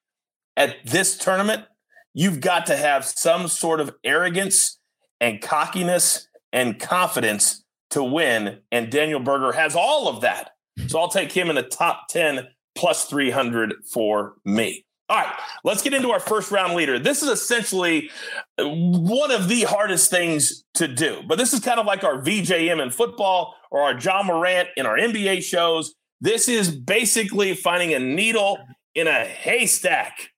At 0.57 0.77
this 0.85 1.17
tournament, 1.17 1.65
you've 2.13 2.41
got 2.41 2.67
to 2.67 2.77
have 2.77 3.05
some 3.07 3.49
sort 3.49 3.81
of 3.81 3.95
arrogance 4.05 4.79
and 5.19 5.41
cockiness 5.41 6.29
and 6.53 6.79
confidence 6.79 7.65
to 7.91 8.05
win. 8.05 8.59
And 8.71 8.91
Daniel 8.91 9.21
Berger 9.21 9.53
has 9.53 9.75
all 9.75 10.09
of 10.09 10.21
that. 10.23 10.51
So 10.89 10.99
I'll 10.99 11.09
take 11.09 11.33
him 11.33 11.51
in 11.51 11.57
the 11.57 11.63
top 11.63 12.09
10 12.09 12.49
plus 12.75 13.05
300 13.07 13.85
for 13.93 14.35
me. 14.45 14.85
All 15.09 15.17
right, 15.17 15.35
let's 15.65 15.83
get 15.83 15.93
into 15.93 16.11
our 16.11 16.21
first 16.21 16.53
round 16.53 16.75
leader. 16.75 16.97
This 16.97 17.21
is 17.21 17.29
essentially 17.29 18.11
uh, 18.59 18.69
one 18.69 19.33
of 19.33 19.49
the 19.49 19.63
hardest 19.63 20.09
things 20.09 20.65
to 20.75 20.87
do, 20.87 21.23
but 21.27 21.37
this 21.37 21.53
is 21.53 21.59
kind 21.59 21.81
of 21.81 21.87
like 21.87 22.05
our 22.05 22.23
VJM 22.23 22.81
in 22.81 22.91
football 22.91 23.57
or 23.73 23.81
our 23.83 23.99
Ja 23.99 24.23
Morant 24.23 24.69
in 24.77 24.87
our 24.87 24.97
NBA 24.97 25.43
shows. 25.43 25.95
This 26.21 26.49
is 26.49 26.71
basically 26.71 27.55
finding 27.55 27.93
a 27.93 27.99
needle 27.99 28.59
in 28.95 29.09
a 29.09 29.25
haystack. 29.25 30.31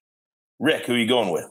Rick, 0.59 0.87
who 0.87 0.95
are 0.95 0.99
you 0.99 1.09
going 1.09 1.31
with? 1.31 1.45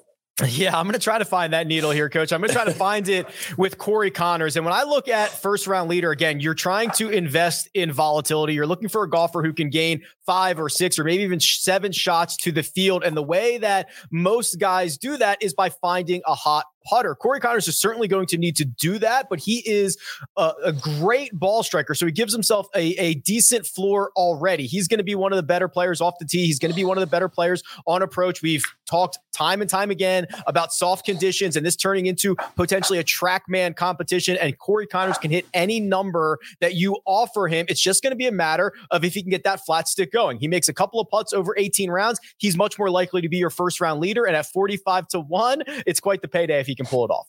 Yeah, 0.48 0.76
I'm 0.76 0.86
going 0.86 0.94
to 0.94 1.00
try 1.00 1.20
to 1.20 1.26
find 1.26 1.54
that 1.54 1.68
needle 1.68 1.92
here, 1.92 2.10
coach. 2.10 2.32
I'm 2.34 2.40
going 2.40 2.50
to 2.50 2.56
try 2.56 2.66
to 2.66 2.72
find 2.74 3.08
it 3.08 3.28
with 3.58 3.78
Corey 3.78 4.12
Conners. 4.12 4.56
And 4.56 4.66
when 4.66 4.74
I 4.74 4.84
look 4.84 5.08
at 5.08 5.30
first 5.30 5.68
round 5.68 5.90
leader, 5.90 6.12
again, 6.12 6.40
you're 6.40 6.54
trying 6.54 6.90
to 6.92 7.10
invest 7.10 7.70
in 7.74 7.92
volatility. 7.92 8.54
You're 8.54 8.68
looking 8.68 8.90
for 8.90 9.04
a 9.04 9.10
golfer 9.10 9.44
who 9.44 9.54
can 9.54 9.70
gain 9.70 10.02
five 10.26 10.60
or 10.60 10.70
six 10.70 10.98
or 10.98 11.04
maybe 11.04 11.24
even 11.24 11.40
seven 11.40 11.92
shots 11.92 12.36
to 12.38 12.52
the 12.52 12.64
field. 12.64 13.04
And 13.04 13.16
the 13.16 13.24
way 13.24 13.58
that 13.60 13.90
most 14.10 14.56
guys 14.56 14.98
do 14.98 15.18
that 15.18 15.44
is 15.44 15.54
by 15.54 15.70
finding 15.70 16.22
a 16.26 16.34
hot 16.34 16.66
putter. 16.84 17.16
Corey 17.16 17.40
Conners 17.40 17.68
is 17.68 17.80
certainly 17.80 18.08
going 18.08 18.28
to 18.28 18.38
need 18.38 18.56
to 18.58 18.66
do 18.66 18.98
that, 19.00 19.30
but 19.30 19.40
he 19.40 19.60
is 19.66 19.98
a, 20.38 20.54
a 20.66 20.74
great 20.74 21.38
ball 21.38 21.64
striker. 21.64 21.94
So 21.96 22.06
he 22.06 22.12
gives 22.12 22.34
himself 22.34 22.68
a, 22.76 22.94
a 22.94 23.16
decent 23.16 23.66
floor 23.66 24.12
already. 24.16 24.66
He's 24.66 24.88
going 24.88 25.00
to 25.00 25.04
be 25.04 25.16
one 25.16 25.32
of 25.32 25.38
the 25.38 25.44
better 25.44 25.68
players 25.68 26.02
off 26.02 26.16
the 26.20 26.26
tee. 26.26 26.46
He's 26.46 26.60
going 26.60 26.72
to 26.72 26.76
be 26.76 26.84
one 26.84 26.98
of 26.98 27.02
the 27.02 27.08
better 27.08 27.30
players 27.30 27.64
on 27.88 28.02
approach. 28.02 28.42
We've 28.42 28.64
talked 28.90 29.20
time 29.34 29.62
and 29.62 29.70
time 29.70 29.90
again 29.90 30.28
about 30.48 30.74
soft 30.74 31.06
conditions 31.06 31.56
and 31.56 31.66
this 31.66 31.76
turning 31.76 32.06
into 32.06 32.36
potentially 32.56 33.00
a 33.00 33.04
TrackMan 33.04 33.76
competition. 33.76 34.38
And 34.38 34.58
Corey 34.58 34.88
Conners 34.88 35.18
can 35.18 35.32
hit 35.32 35.46
any 35.54 35.80
number 35.80 36.40
that 36.60 36.76
you 36.76 36.98
offer 37.06 37.48
him. 37.48 37.66
It's 37.70 37.82
just 37.82 38.04
going 38.04 38.12
to 38.12 38.18
be 38.18 38.28
a 38.28 38.32
matter 38.32 38.74
of 38.92 39.04
if 39.04 39.14
he 39.14 39.22
can 39.22 39.32
get 39.32 39.44
that 39.44 39.66
flat 39.66 39.88
stick 39.88 40.12
going. 40.12 40.40
He 40.40 40.48
makes 40.48 40.68
a 40.68 40.74
couple 40.74 41.00
of 41.00 41.10
putts 41.10 41.34
over 41.34 41.56
18 41.58 41.90
rounds. 41.90 42.20
He's 42.38 42.58
much 42.58 42.78
more 42.78 42.90
likely 42.90 43.22
to 43.22 43.30
be 43.30 43.38
your 43.38 43.50
first 43.50 43.80
round 43.80 44.02
leader. 44.02 44.26
And 44.26 44.36
at 44.36 44.46
45 44.48 45.08
to 45.10 45.20
1, 45.22 45.64
it's 45.86 46.00
quite 46.00 46.22
the 46.22 46.28
payday 46.28 46.60
if 46.60 46.68
he 46.72 46.76
can 46.76 46.86
pull 46.86 47.04
it 47.04 47.12
off. 47.12 47.28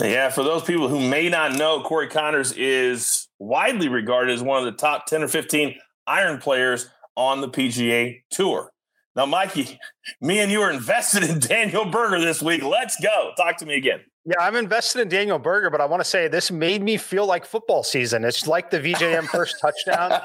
Yeah, 0.00 0.30
for 0.30 0.42
those 0.42 0.62
people 0.62 0.88
who 0.88 0.98
may 0.98 1.28
not 1.28 1.52
know, 1.52 1.82
Corey 1.82 2.08
Conners 2.08 2.52
is 2.56 3.28
widely 3.38 3.88
regarded 3.88 4.32
as 4.32 4.42
one 4.42 4.58
of 4.58 4.64
the 4.64 4.72
top 4.72 5.04
10 5.06 5.22
or 5.22 5.28
15 5.28 5.74
iron 6.06 6.38
players 6.38 6.88
on 7.14 7.42
the 7.42 7.48
PGA 7.50 8.22
Tour. 8.30 8.72
Now, 9.14 9.26
Mikey, 9.26 9.78
me 10.22 10.38
and 10.38 10.50
you 10.50 10.62
are 10.62 10.70
invested 10.70 11.22
in 11.24 11.38
Daniel 11.38 11.84
Berger 11.84 12.18
this 12.18 12.40
week. 12.40 12.62
Let's 12.62 12.98
go. 13.00 13.32
Talk 13.36 13.58
to 13.58 13.66
me 13.66 13.76
again. 13.76 14.00
Yeah, 14.28 14.42
I'm 14.42 14.56
invested 14.56 15.00
in 15.00 15.08
Daniel 15.08 15.38
Berger, 15.38 15.70
but 15.70 15.80
I 15.80 15.86
want 15.86 16.02
to 16.02 16.04
say 16.04 16.28
this 16.28 16.50
made 16.50 16.82
me 16.82 16.98
feel 16.98 17.24
like 17.24 17.46
football 17.46 17.82
season. 17.82 18.26
It's 18.26 18.46
like 18.46 18.70
the 18.70 18.78
VJM 18.78 19.24
first 19.24 19.56
touchdown. 19.62 20.20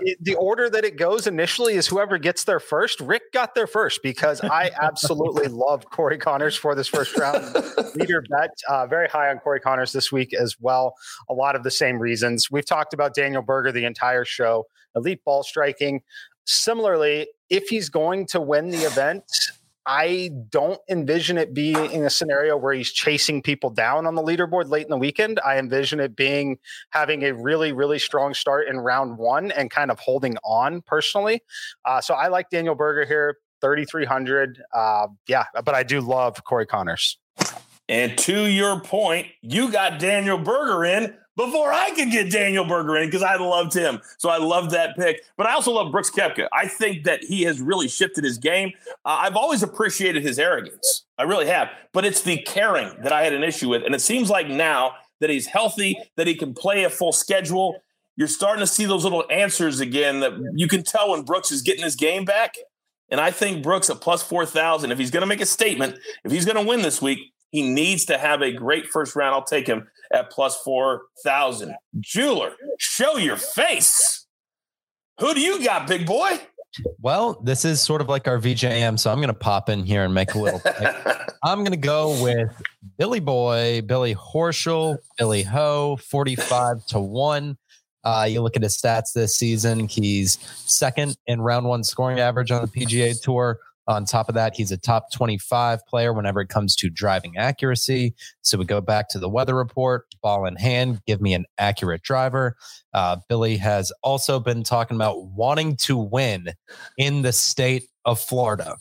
It, 0.00 0.18
the 0.20 0.34
order 0.34 0.68
that 0.68 0.84
it 0.84 0.96
goes 0.96 1.28
initially 1.28 1.74
is 1.74 1.86
whoever 1.86 2.18
gets 2.18 2.42
there 2.42 2.58
first. 2.58 2.98
Rick 2.98 3.30
got 3.32 3.54
there 3.54 3.68
first 3.68 4.02
because 4.02 4.40
I 4.40 4.72
absolutely 4.82 5.46
love 5.48 5.88
Corey 5.88 6.18
Conners 6.18 6.56
for 6.56 6.74
this 6.74 6.88
first 6.88 7.16
round 7.16 7.44
leader 7.94 8.24
bet. 8.28 8.50
Uh, 8.68 8.88
very 8.88 9.06
high 9.06 9.30
on 9.30 9.38
Corey 9.38 9.60
Conners 9.60 9.92
this 9.92 10.10
week 10.10 10.34
as 10.34 10.56
well. 10.58 10.96
A 11.28 11.32
lot 11.32 11.54
of 11.54 11.62
the 11.62 11.70
same 11.70 12.00
reasons. 12.00 12.50
We've 12.50 12.66
talked 12.66 12.92
about 12.92 13.14
Daniel 13.14 13.42
Berger 13.42 13.70
the 13.70 13.84
entire 13.84 14.24
show. 14.24 14.66
Elite 14.96 15.22
ball 15.24 15.44
striking. 15.44 16.02
Similarly, 16.44 17.28
if 17.50 17.68
he's 17.68 17.88
going 17.88 18.26
to 18.26 18.40
win 18.40 18.70
the 18.70 18.82
event, 18.82 19.22
I 19.86 20.30
don't 20.48 20.80
envision 20.88 21.36
it 21.36 21.52
being 21.52 21.90
in 21.90 22.04
a 22.04 22.10
scenario 22.10 22.56
where 22.56 22.72
he's 22.72 22.90
chasing 22.90 23.42
people 23.42 23.70
down 23.70 24.06
on 24.06 24.14
the 24.14 24.22
leaderboard 24.22 24.70
late 24.70 24.84
in 24.84 24.90
the 24.90 24.96
weekend. 24.96 25.40
I 25.44 25.58
envision 25.58 26.00
it 26.00 26.16
being 26.16 26.58
having 26.90 27.22
a 27.24 27.34
really, 27.34 27.72
really 27.72 27.98
strong 27.98 28.34
start 28.34 28.68
in 28.68 28.80
round 28.80 29.18
one 29.18 29.50
and 29.50 29.70
kind 29.70 29.90
of 29.90 29.98
holding 29.98 30.36
on 30.44 30.82
personally. 30.82 31.42
Uh, 31.84 32.00
so 32.00 32.14
I 32.14 32.28
like 32.28 32.48
Daniel 32.50 32.74
Berger 32.74 33.04
here, 33.04 33.38
3,300. 33.60 34.62
Uh, 34.72 35.08
yeah, 35.28 35.44
but 35.64 35.74
I 35.74 35.82
do 35.82 36.00
love 36.00 36.42
Corey 36.44 36.66
Conners. 36.66 37.18
And 37.88 38.16
to 38.18 38.46
your 38.46 38.80
point, 38.80 39.26
you 39.42 39.70
got 39.70 39.98
Daniel 39.98 40.38
Berger 40.38 40.84
in 40.84 41.14
before 41.36 41.72
I 41.72 41.90
could 41.90 42.10
get 42.10 42.30
Daniel 42.30 42.64
Berger 42.64 42.96
in 42.96 43.08
because 43.08 43.22
I 43.22 43.36
loved 43.36 43.74
him. 43.74 44.00
So 44.18 44.28
I 44.28 44.38
loved 44.38 44.70
that 44.70 44.96
pick. 44.96 45.22
But 45.36 45.46
I 45.46 45.54
also 45.54 45.72
love 45.72 45.90
Brooks 45.90 46.10
Koepka. 46.10 46.48
I 46.52 46.68
think 46.68 47.04
that 47.04 47.24
he 47.24 47.42
has 47.42 47.60
really 47.60 47.88
shifted 47.88 48.24
his 48.24 48.38
game. 48.38 48.72
Uh, 49.04 49.18
I've 49.20 49.36
always 49.36 49.62
appreciated 49.62 50.22
his 50.22 50.38
arrogance. 50.38 51.04
I 51.18 51.24
really 51.24 51.46
have. 51.46 51.70
But 51.92 52.04
it's 52.04 52.22
the 52.22 52.38
caring 52.38 52.90
that 53.02 53.12
I 53.12 53.22
had 53.22 53.32
an 53.32 53.42
issue 53.42 53.68
with. 53.68 53.84
And 53.84 53.94
it 53.94 54.00
seems 54.00 54.30
like 54.30 54.48
now 54.48 54.92
that 55.20 55.30
he's 55.30 55.46
healthy, 55.46 55.96
that 56.16 56.26
he 56.26 56.34
can 56.34 56.54
play 56.54 56.84
a 56.84 56.90
full 56.90 57.12
schedule, 57.12 57.80
you're 58.16 58.28
starting 58.28 58.60
to 58.60 58.66
see 58.66 58.84
those 58.84 59.04
little 59.04 59.24
answers 59.30 59.80
again 59.80 60.20
that 60.20 60.32
you 60.54 60.68
can 60.68 60.82
tell 60.82 61.10
when 61.10 61.22
Brooks 61.22 61.50
is 61.50 61.62
getting 61.62 61.84
his 61.84 61.96
game 61.96 62.24
back. 62.24 62.54
And 63.10 63.20
I 63.20 63.30
think 63.30 63.62
Brooks 63.62 63.90
at 63.90 64.00
plus 64.00 64.22
4,000, 64.22 64.90
if 64.90 64.98
he's 64.98 65.10
going 65.10 65.20
to 65.20 65.26
make 65.26 65.40
a 65.40 65.46
statement, 65.46 65.98
if 66.24 66.32
he's 66.32 66.44
going 66.44 66.56
to 66.56 66.68
win 66.68 66.82
this 66.82 67.02
week, 67.02 67.33
he 67.54 67.62
needs 67.62 68.04
to 68.06 68.18
have 68.18 68.42
a 68.42 68.50
great 68.50 68.88
first 68.88 69.14
round. 69.14 69.32
I'll 69.32 69.44
take 69.44 69.68
him 69.68 69.86
at 70.12 70.28
plus 70.28 70.60
4,000. 70.62 71.72
Jeweler, 72.00 72.50
show 72.80 73.16
your 73.16 73.36
face. 73.36 74.26
Who 75.20 75.34
do 75.34 75.40
you 75.40 75.64
got, 75.64 75.86
big 75.86 76.04
boy? 76.04 76.40
Well, 77.00 77.40
this 77.44 77.64
is 77.64 77.80
sort 77.80 78.00
of 78.00 78.08
like 78.08 78.26
our 78.26 78.40
VJM, 78.40 78.98
so 78.98 79.08
I'm 79.12 79.18
going 79.18 79.28
to 79.28 79.34
pop 79.34 79.68
in 79.68 79.84
here 79.84 80.02
and 80.02 80.12
make 80.12 80.34
a 80.34 80.38
little. 80.40 80.60
I'm 81.44 81.60
going 81.60 81.70
to 81.70 81.76
go 81.76 82.20
with 82.20 82.50
Billy 82.98 83.20
Boy, 83.20 83.82
Billy 83.82 84.16
Horschel, 84.16 84.96
Billy 85.16 85.44
Ho, 85.44 85.96
45 86.10 86.84
to 86.86 86.98
1. 86.98 87.56
Uh, 88.02 88.26
you 88.28 88.42
look 88.42 88.56
at 88.56 88.64
his 88.64 88.76
stats 88.76 89.12
this 89.12 89.36
season, 89.36 89.86
he's 89.86 90.40
second 90.66 91.16
in 91.28 91.40
round 91.40 91.66
one 91.66 91.84
scoring 91.84 92.18
average 92.18 92.50
on 92.50 92.62
the 92.62 92.68
PGA 92.68 93.14
Tour, 93.22 93.60
on 93.86 94.04
top 94.04 94.28
of 94.28 94.34
that, 94.34 94.54
he's 94.54 94.70
a 94.70 94.76
top 94.76 95.12
25 95.12 95.86
player 95.86 96.12
whenever 96.12 96.40
it 96.40 96.48
comes 96.48 96.74
to 96.76 96.88
driving 96.88 97.36
accuracy. 97.36 98.14
So 98.42 98.58
we 98.58 98.64
go 98.64 98.80
back 98.80 99.08
to 99.10 99.18
the 99.18 99.28
weather 99.28 99.54
report, 99.54 100.06
ball 100.22 100.46
in 100.46 100.56
hand, 100.56 101.00
give 101.06 101.20
me 101.20 101.34
an 101.34 101.44
accurate 101.58 102.02
driver. 102.02 102.56
Uh, 102.92 103.16
Billy 103.28 103.56
has 103.56 103.92
also 104.02 104.40
been 104.40 104.62
talking 104.62 104.96
about 104.96 105.26
wanting 105.26 105.76
to 105.76 105.96
win 105.96 106.48
in 106.96 107.22
the 107.22 107.32
state 107.32 107.88
of 108.04 108.20
Florida, 108.20 108.76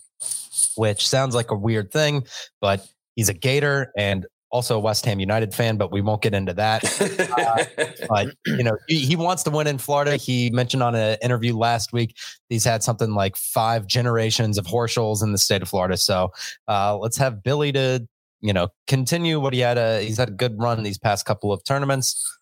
which 0.77 1.07
sounds 1.07 1.35
like 1.35 1.51
a 1.51 1.55
weird 1.55 1.91
thing, 1.91 2.25
but 2.61 2.87
he's 3.15 3.29
a 3.29 3.33
Gator 3.33 3.91
and 3.97 4.25
also 4.53 4.77
a 4.77 4.79
West 4.79 5.03
Ham 5.05 5.19
United 5.19 5.53
fan, 5.53 5.77
but 5.77 5.91
we 5.91 5.99
won't 5.99 6.21
get 6.21 6.33
into 6.33 6.53
that. 6.53 6.83
Uh, 7.33 7.63
but 8.09 8.35
you 8.45 8.63
know, 8.63 8.77
he, 8.87 8.99
he, 8.99 9.15
wants 9.15 9.43
to 9.43 9.49
win 9.49 9.65
in 9.65 9.77
Florida. 9.77 10.17
He 10.17 10.51
mentioned 10.51 10.83
on 10.83 10.93
an 10.93 11.17
interview 11.21 11.57
last 11.57 11.91
week 11.91 12.15
he's 12.47 12.63
had 12.63 12.83
something 12.83 13.13
like 13.13 13.35
five 13.35 13.87
generations 13.87 14.57
of 14.57 14.65
Horschels 14.65 15.23
in 15.23 15.31
the 15.31 15.37
state 15.37 15.61
of 15.61 15.69
Florida. 15.69 15.97
So 15.97 16.31
uh, 16.67 16.97
let's 16.97 17.17
have 17.17 17.41
Billy 17.41 17.71
to 17.71 18.07
you 18.41 18.53
know 18.53 18.67
continue 18.87 19.39
what 19.39 19.53
he 19.53 19.61
had. 19.61 19.77
A, 19.77 20.01
he's 20.01 20.17
had 20.17 20.29
a 20.29 20.33
good 20.33 20.59
run 20.59 20.83
these 20.83 20.99
past 20.99 21.25
couple 21.25 21.51
of 21.51 21.63
tournaments. 21.63 22.37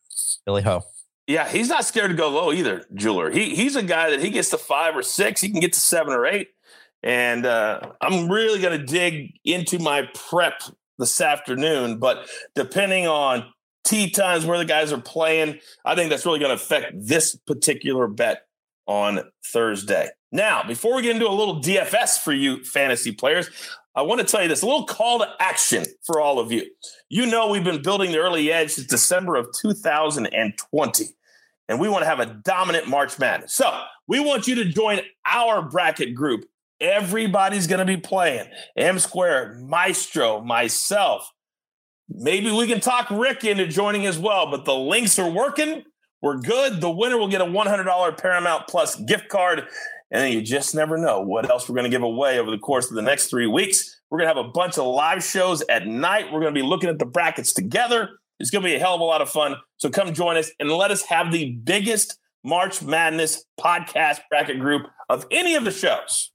Billy 0.46 0.62
Ho. 0.64 0.82
Yeah, 1.28 1.48
he's 1.48 1.70
not 1.70 1.86
scared 1.86 2.12
to 2.12 2.18
go 2.18 2.30
low 2.30 2.52
either, 2.52 2.86
Jeweler. 2.94 3.32
He 3.32 3.56
he's 3.56 3.76
a 3.76 3.84
guy 3.84 4.10
that 4.10 4.20
he 4.20 4.30
gets 4.30 4.50
to 4.50 4.58
five 4.58 4.96
or 4.96 5.04
six, 5.04 5.40
he 5.40 5.50
can 5.50 5.62
get 5.62 5.74
to 5.74 5.80
seven 5.80 6.14
or 6.14 6.26
eight. 6.26 6.50
And 7.04 7.46
uh, 7.46 7.80
I'm 8.02 8.30
really 8.30 8.62
going 8.62 8.78
to 8.78 8.86
dig 8.86 9.34
into 9.44 9.80
my 9.80 10.08
prep 10.14 10.62
this 11.02 11.20
afternoon. 11.20 12.00
But 12.00 12.30
depending 12.56 13.08
on 13.08 13.46
tee 13.84 14.10
times 14.10 14.46
where 14.46 14.58
the 14.58 14.66
guys 14.66 14.94
are 14.94 15.02
playing, 15.02 15.60
I 15.84 15.96
think 15.96 16.10
that's 16.10 16.26
really 16.26 16.40
going 16.40 16.56
to 16.56 16.64
affect 16.64 16.94
this 16.96 17.36
particular 17.36 18.08
bet 18.08 18.44
on 18.88 19.22
Thursday. 19.46 20.10
Now, 20.32 20.64
before 20.64 20.96
we 20.96 21.02
get 21.02 21.16
into 21.16 21.28
a 21.28 21.32
little 21.32 21.62
DFS 21.62 22.20
for 22.20 22.32
you 22.32 22.64
fantasy 22.64 23.12
players, 23.12 23.50
I 23.96 24.04
want 24.04 24.22
to 24.22 24.26
tell 24.26 24.42
you 24.42 24.48
this 24.48 24.62
a 24.62 24.66
little 24.66 24.86
call 24.86 25.20
to 25.20 25.28
action 25.40 25.84
for 26.04 26.22
all 26.22 26.40
of 26.40 26.52
you. 26.52 26.66
You 27.10 27.26
know, 27.26 27.50
we've 27.50 27.64
been 27.64 27.82
building 27.82 28.12
the 28.12 28.20
early 28.20 28.52
edge 28.52 28.72
since 28.72 28.88
December 28.88 29.36
of 29.36 29.48
2020, 29.60 31.06
and 31.68 31.80
we 31.80 31.90
want 31.90 32.04
to 32.04 32.10
have 32.10 32.22
a 32.22 32.28
dominant 32.28 32.88
March 32.88 33.20
Madness. 33.20 33.54
So 33.54 33.70
we 34.08 34.22
want 34.22 34.48
you 34.48 34.56
to 34.56 34.66
join 34.66 35.02
our 35.26 35.62
bracket 35.62 36.16
group 36.16 36.46
Everybody's 36.82 37.68
going 37.68 37.80
to 37.80 37.86
be 37.86 37.98
playing. 37.98 38.48
M 38.76 39.00
Square, 39.00 39.60
Maestro, 39.62 40.42
myself. 40.42 41.32
Maybe 42.10 42.52
we 42.52 42.68
can 42.68 42.82
talk 42.82 43.10
Rick 43.10 43.46
into 43.46 43.68
joining 43.68 44.06
as 44.06 44.20
well, 44.20 44.50
but 44.50 44.66
the 44.66 44.76
links 44.76 45.18
are 45.20 45.30
working. 45.30 45.84
We're 46.22 46.38
good. 46.38 46.82
The 46.82 46.90
winner 46.90 47.18
will 47.18 47.30
get 47.30 47.42
a 47.42 47.46
$100 47.46 48.18
Paramount 48.18 48.68
Plus 48.68 48.96
gift 48.96 49.30
card. 49.30 49.64
And 50.12 50.34
you 50.34 50.42
just 50.42 50.76
never 50.76 50.98
know 50.98 51.22
what 51.22 51.50
else 51.50 51.70
we're 51.70 51.76
going 51.76 51.90
to 51.90 51.90
give 51.90 52.04
away 52.04 52.38
over 52.38 52.52
the 52.52 52.58
course 52.58 52.90
of 52.90 52.96
the 52.96 53.02
next 53.02 53.28
three 53.28 53.48
weeks. 53.48 54.02
We're 54.10 54.18
going 54.18 54.30
to 54.30 54.36
have 54.36 54.46
a 54.46 54.50
bunch 54.50 54.78
of 54.78 54.86
live 54.86 55.24
shows 55.24 55.64
at 55.70 55.88
night. 55.88 56.26
We're 56.26 56.42
going 56.42 56.54
to 56.54 56.60
be 56.60 56.68
looking 56.68 56.90
at 56.90 57.00
the 57.00 57.06
brackets 57.06 57.54
together. 57.54 58.10
It's 58.40 58.50
going 58.50 58.64
to 58.64 58.68
be 58.68 58.76
a 58.76 58.80
hell 58.80 58.96
of 58.96 59.02
a 59.02 59.06
lot 59.06 59.22
of 59.22 59.30
fun. 59.30 59.56
So 59.78 59.90
come 59.90 60.14
join 60.14 60.36
us 60.36 60.52
and 60.60 60.70
let 60.70 60.92
us 60.92 61.04
have 61.04 61.32
the 61.32 61.52
biggest 61.64 62.20
March 62.44 62.82
Madness 62.82 63.46
podcast 63.60 64.20
bracket 64.30 64.60
group 64.60 64.88
of 65.10 65.26
any 65.32 65.56
of 65.56 65.64
the 65.64 65.72
shows. 65.72 66.32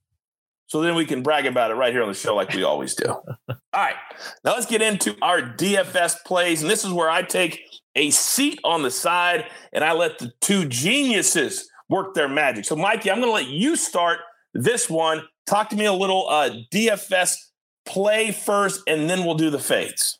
So 0.67 0.81
then 0.81 0.95
we 0.95 1.05
can 1.05 1.23
brag 1.23 1.45
about 1.45 1.71
it 1.71 1.75
right 1.75 1.93
here 1.93 2.01
on 2.01 2.09
the 2.09 2.13
show, 2.13 2.35
like 2.35 2.53
we 2.53 2.63
always 2.63 2.93
do. 2.93 3.07
All 3.49 3.55
right. 3.73 3.95
Now 4.43 4.53
let's 4.53 4.65
get 4.65 4.81
into 4.81 5.15
our 5.21 5.41
DFS 5.41 6.23
plays. 6.25 6.61
And 6.61 6.69
this 6.69 6.83
is 6.83 6.91
where 6.91 7.09
I 7.09 7.21
take 7.21 7.61
a 7.95 8.09
seat 8.11 8.59
on 8.63 8.83
the 8.83 8.91
side 8.91 9.45
and 9.71 9.83
I 9.83 9.93
let 9.93 10.19
the 10.19 10.31
two 10.41 10.65
geniuses 10.65 11.69
work 11.89 12.13
their 12.13 12.27
magic. 12.27 12.65
So, 12.65 12.75
Mikey, 12.75 13.09
I'm 13.09 13.17
going 13.21 13.29
to 13.29 13.33
let 13.33 13.47
you 13.47 13.75
start 13.75 14.19
this 14.53 14.89
one. 14.89 15.23
Talk 15.45 15.69
to 15.69 15.75
me 15.75 15.85
a 15.85 15.93
little 15.93 16.27
uh, 16.29 16.49
DFS 16.73 17.37
play 17.85 18.31
first, 18.31 18.81
and 18.87 19.09
then 19.09 19.23
we'll 19.23 19.35
do 19.35 19.49
the 19.49 19.59
fades. 19.59 20.19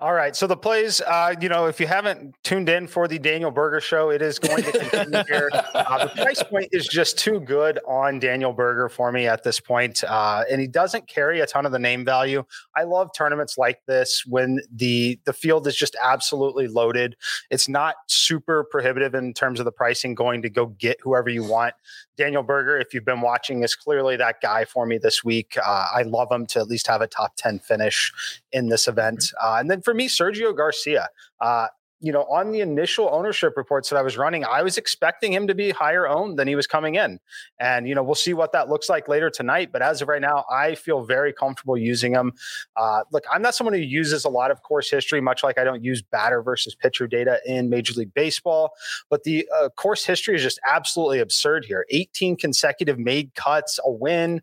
All 0.00 0.12
right. 0.12 0.34
So 0.34 0.48
the 0.48 0.56
plays, 0.56 1.00
uh, 1.00 1.34
you 1.40 1.48
know, 1.48 1.66
if 1.66 1.78
you 1.78 1.86
haven't 1.86 2.34
tuned 2.42 2.68
in 2.68 2.88
for 2.88 3.06
the 3.06 3.18
Daniel 3.18 3.52
Berger 3.52 3.80
show, 3.80 4.10
it 4.10 4.22
is 4.22 4.40
going 4.40 4.64
to 4.64 4.72
continue 4.72 5.22
here. 5.28 5.50
Uh, 5.72 6.06
the 6.06 6.22
price 6.22 6.42
point 6.42 6.68
is 6.72 6.86
just 6.86 7.16
too 7.18 7.38
good 7.40 7.78
on 7.86 8.18
Daniel 8.18 8.52
Berger 8.52 8.88
for 8.88 9.12
me 9.12 9.26
at 9.26 9.44
this 9.44 9.60
point. 9.60 10.02
Uh, 10.04 10.42
and 10.50 10.60
he 10.60 10.66
doesn't 10.66 11.06
carry 11.06 11.40
a 11.40 11.46
ton 11.46 11.64
of 11.64 11.72
the 11.72 11.78
name 11.78 12.04
value. 12.04 12.44
I 12.76 12.82
love 12.82 13.10
tournaments 13.16 13.56
like 13.56 13.84
this 13.86 14.24
when 14.26 14.60
the 14.74 15.18
the 15.24 15.32
field 15.32 15.66
is 15.66 15.76
just 15.76 15.96
absolutely 16.02 16.66
loaded. 16.66 17.16
It's 17.50 17.68
not 17.68 17.94
super 18.08 18.64
prohibitive 18.64 19.14
in 19.14 19.32
terms 19.32 19.60
of 19.60 19.64
the 19.64 19.72
pricing 19.72 20.14
going 20.14 20.42
to 20.42 20.50
go 20.50 20.66
get 20.66 20.98
whoever 21.02 21.28
you 21.28 21.44
want. 21.44 21.74
Daniel 22.16 22.42
Berger, 22.42 22.78
if 22.78 22.94
you've 22.94 23.04
been 23.04 23.20
watching, 23.20 23.62
is 23.62 23.74
clearly 23.74 24.16
that 24.16 24.40
guy 24.40 24.64
for 24.64 24.86
me 24.86 24.98
this 24.98 25.24
week. 25.24 25.56
Uh, 25.64 25.86
I 25.92 26.02
love 26.02 26.30
him 26.30 26.46
to 26.46 26.60
at 26.60 26.68
least 26.68 26.86
have 26.86 27.00
a 27.00 27.06
top 27.06 27.34
10 27.36 27.58
finish 27.58 28.12
in 28.52 28.68
this 28.68 28.86
event. 28.86 29.32
Uh, 29.42 29.56
and 29.58 29.70
then 29.70 29.82
for 29.84 29.94
me, 29.94 30.08
Sergio 30.08 30.56
Garcia. 30.56 31.08
Uh, 31.40 31.68
you 32.04 32.12
know, 32.12 32.24
on 32.24 32.50
the 32.50 32.60
initial 32.60 33.08
ownership 33.10 33.54
reports 33.56 33.88
that 33.88 33.96
I 33.96 34.02
was 34.02 34.18
running, 34.18 34.44
I 34.44 34.62
was 34.62 34.76
expecting 34.76 35.32
him 35.32 35.46
to 35.46 35.54
be 35.54 35.70
higher 35.70 36.06
owned 36.06 36.38
than 36.38 36.46
he 36.46 36.54
was 36.54 36.66
coming 36.66 36.96
in. 36.96 37.18
And, 37.58 37.88
you 37.88 37.94
know, 37.94 38.02
we'll 38.02 38.14
see 38.14 38.34
what 38.34 38.52
that 38.52 38.68
looks 38.68 38.90
like 38.90 39.08
later 39.08 39.30
tonight. 39.30 39.72
But 39.72 39.80
as 39.80 40.02
of 40.02 40.08
right 40.08 40.20
now, 40.20 40.44
I 40.50 40.74
feel 40.74 41.02
very 41.02 41.32
comfortable 41.32 41.78
using 41.78 42.12
him. 42.12 42.32
Uh, 42.76 43.04
look, 43.10 43.24
I'm 43.32 43.40
not 43.40 43.54
someone 43.54 43.72
who 43.72 43.80
uses 43.80 44.26
a 44.26 44.28
lot 44.28 44.50
of 44.50 44.62
course 44.62 44.90
history, 44.90 45.22
much 45.22 45.42
like 45.42 45.56
I 45.56 45.64
don't 45.64 45.82
use 45.82 46.02
batter 46.02 46.42
versus 46.42 46.74
pitcher 46.74 47.06
data 47.06 47.40
in 47.46 47.70
Major 47.70 47.94
League 47.94 48.12
Baseball. 48.12 48.72
But 49.08 49.22
the 49.22 49.48
uh, 49.58 49.70
course 49.70 50.04
history 50.04 50.34
is 50.34 50.42
just 50.42 50.60
absolutely 50.70 51.20
absurd 51.20 51.64
here 51.64 51.86
18 51.88 52.36
consecutive 52.36 52.98
made 52.98 53.34
cuts, 53.34 53.80
a 53.82 53.90
win, 53.90 54.42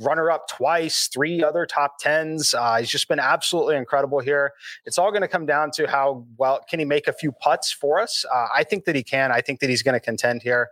runner 0.00 0.30
up 0.30 0.48
twice, 0.48 1.08
three 1.08 1.42
other 1.42 1.66
top 1.66 1.98
tens. 1.98 2.54
Uh, 2.54 2.76
he's 2.78 2.90
just 2.90 3.08
been 3.08 3.18
absolutely 3.18 3.76
incredible 3.76 4.20
here. 4.20 4.52
It's 4.84 4.98
all 4.98 5.10
going 5.10 5.22
to 5.22 5.28
come 5.28 5.46
down 5.46 5.70
to 5.72 5.86
how 5.86 6.26
well 6.36 6.60
can 6.68 6.78
he 6.78 6.84
make 6.84 7.06
a 7.06 7.12
few 7.12 7.32
putts 7.32 7.70
for 7.72 8.00
us. 8.00 8.24
Uh, 8.32 8.46
I 8.54 8.64
think 8.64 8.84
that 8.86 8.96
he 8.96 9.02
can. 9.02 9.30
I 9.30 9.40
think 9.40 9.60
that 9.60 9.70
he's 9.70 9.82
going 9.82 9.94
to 9.94 10.00
contend 10.00 10.42
here. 10.42 10.68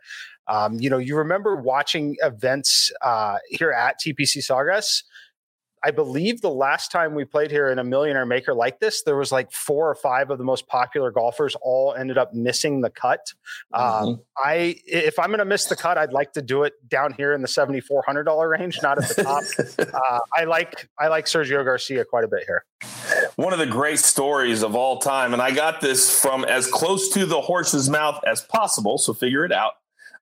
Um, 0.49 0.81
you 0.81 0.89
know, 0.89 0.99
you 0.99 1.17
remember 1.17 1.57
watching 1.57 2.17
events 2.23 2.91
uh, 3.03 3.37
here 3.51 3.71
at 3.71 4.01
TPC 4.01 4.39
Sawgrass 4.39 5.03
I 5.85 5.91
believe 5.91 6.41
the 6.41 6.51
last 6.51 6.91
time 6.91 7.15
we 7.15 7.25
played 7.25 7.51
here 7.51 7.69
in 7.69 7.79
a 7.79 7.85
millionaire 7.85 8.27
maker 8.27 8.55
like 8.55 8.81
this, 8.81 9.03
there 9.03 9.17
was 9.17 9.33
like 9.33 9.53
four 9.53 9.89
or 9.89 9.95
five 9.95 10.31
of 10.31 10.39
the 10.39 10.45
most 10.45 10.67
popular 10.67 11.11
golfers 11.11 11.57
all 11.61 11.95
ended 11.95 12.19
up 12.19 12.35
missing 12.35 12.81
the 12.81 12.91
cut. 12.91 13.21
Um, 13.73 13.83
mm-hmm. 13.83 14.09
Um, 14.09 14.21
I 14.37 14.77
if 14.87 15.19
I'm 15.19 15.29
going 15.29 15.39
to 15.39 15.45
miss 15.45 15.67
the 15.67 15.77
cut, 15.77 15.99
I'd 15.99 16.13
like 16.13 16.33
to 16.35 16.43
do 16.43 16.63
it 16.65 16.75
down 16.89 17.13
here 17.13 17.33
in 17.33 17.43
the 17.43 17.49
seventy 17.49 17.81
four 17.81 18.03
hundred 18.07 18.25
dollar 18.25 18.49
range, 18.49 18.79
not 18.83 18.99
at 18.99 19.09
the 19.09 19.23
top. 19.23 19.43
uh, 19.95 20.19
I 20.37 20.45
like 20.45 20.89
I 20.99 21.09
like 21.09 21.27
Sergio 21.27 21.65
Garcia 21.65 22.05
quite 22.05 22.25
a 22.25 22.29
bit 22.29 22.45
here. 22.47 22.65
One 23.37 23.53
of 23.53 23.59
the 23.59 23.67
great 23.67 23.99
stories 23.99 24.63
of 24.63 24.75
all 24.75 24.99
time, 24.99 25.33
and 25.33 25.43
I 25.43 25.51
got 25.51 25.81
this 25.81 26.21
from 26.21 26.45
as 26.45 26.67
close 26.67 27.09
to 27.11 27.27
the 27.27 27.41
horse's 27.41 27.89
mouth 27.89 28.21
as 28.27 28.43
possible, 28.43 28.99
so 28.99 29.15
figure 29.15 29.45
it 29.45 29.53
out. 29.53 29.75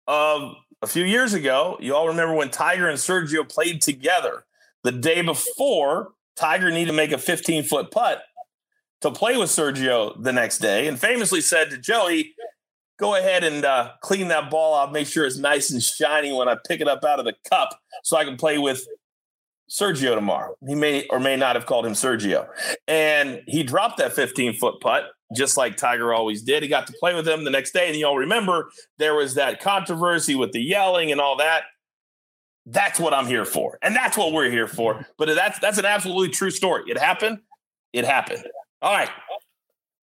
Um, 0.08 0.56
a 0.82 0.86
few 0.86 1.04
years 1.04 1.34
ago, 1.34 1.76
you 1.80 1.94
all 1.94 2.08
remember 2.08 2.34
when 2.34 2.50
Tiger 2.50 2.88
and 2.88 2.98
Sergio 2.98 3.48
played 3.48 3.80
together 3.80 4.44
the 4.86 4.92
day 4.92 5.20
before, 5.22 6.12
Tiger 6.36 6.70
needed 6.70 6.90
to 6.90 6.96
make 6.96 7.12
a 7.12 7.18
15 7.18 7.64
foot 7.64 7.90
putt 7.90 8.22
to 9.00 9.10
play 9.10 9.36
with 9.36 9.50
Sergio 9.50 10.22
the 10.22 10.32
next 10.32 10.58
day 10.58 10.86
and 10.86 10.98
famously 10.98 11.40
said 11.40 11.70
to 11.70 11.78
Joey, 11.78 12.34
Go 12.98 13.14
ahead 13.14 13.44
and 13.44 13.62
uh, 13.62 13.92
clean 14.00 14.28
that 14.28 14.48
ball 14.48 14.74
out, 14.74 14.90
make 14.90 15.06
sure 15.06 15.26
it's 15.26 15.36
nice 15.36 15.70
and 15.70 15.82
shiny 15.82 16.32
when 16.32 16.48
I 16.48 16.56
pick 16.66 16.80
it 16.80 16.88
up 16.88 17.04
out 17.04 17.18
of 17.18 17.26
the 17.26 17.34
cup 17.50 17.78
so 18.02 18.16
I 18.16 18.24
can 18.24 18.38
play 18.38 18.56
with 18.56 18.86
Sergio 19.70 20.14
tomorrow. 20.14 20.54
He 20.66 20.74
may 20.74 21.06
or 21.08 21.20
may 21.20 21.36
not 21.36 21.56
have 21.56 21.66
called 21.66 21.84
him 21.84 21.92
Sergio. 21.92 22.46
And 22.88 23.42
he 23.46 23.62
dropped 23.62 23.98
that 23.98 24.14
15 24.14 24.54
foot 24.54 24.80
putt, 24.80 25.04
just 25.34 25.58
like 25.58 25.76
Tiger 25.76 26.14
always 26.14 26.40
did. 26.40 26.62
He 26.62 26.70
got 26.70 26.86
to 26.86 26.94
play 26.98 27.14
with 27.14 27.28
him 27.28 27.44
the 27.44 27.50
next 27.50 27.72
day. 27.72 27.88
And 27.88 27.96
you 27.96 28.06
all 28.06 28.16
remember 28.16 28.70
there 28.98 29.14
was 29.14 29.34
that 29.34 29.60
controversy 29.60 30.34
with 30.34 30.52
the 30.52 30.62
yelling 30.62 31.12
and 31.12 31.20
all 31.20 31.36
that. 31.36 31.64
That's 32.66 32.98
what 32.98 33.14
I'm 33.14 33.26
here 33.26 33.44
for. 33.44 33.78
And 33.80 33.94
that's 33.94 34.16
what 34.16 34.32
we're 34.32 34.50
here 34.50 34.66
for. 34.66 35.06
But 35.18 35.34
that's 35.34 35.58
that's 35.60 35.78
an 35.78 35.84
absolutely 35.84 36.28
true 36.28 36.50
story. 36.50 36.84
It 36.88 36.98
happened. 36.98 37.38
It 37.92 38.04
happened. 38.04 38.44
All 38.82 38.92
right. 38.92 39.08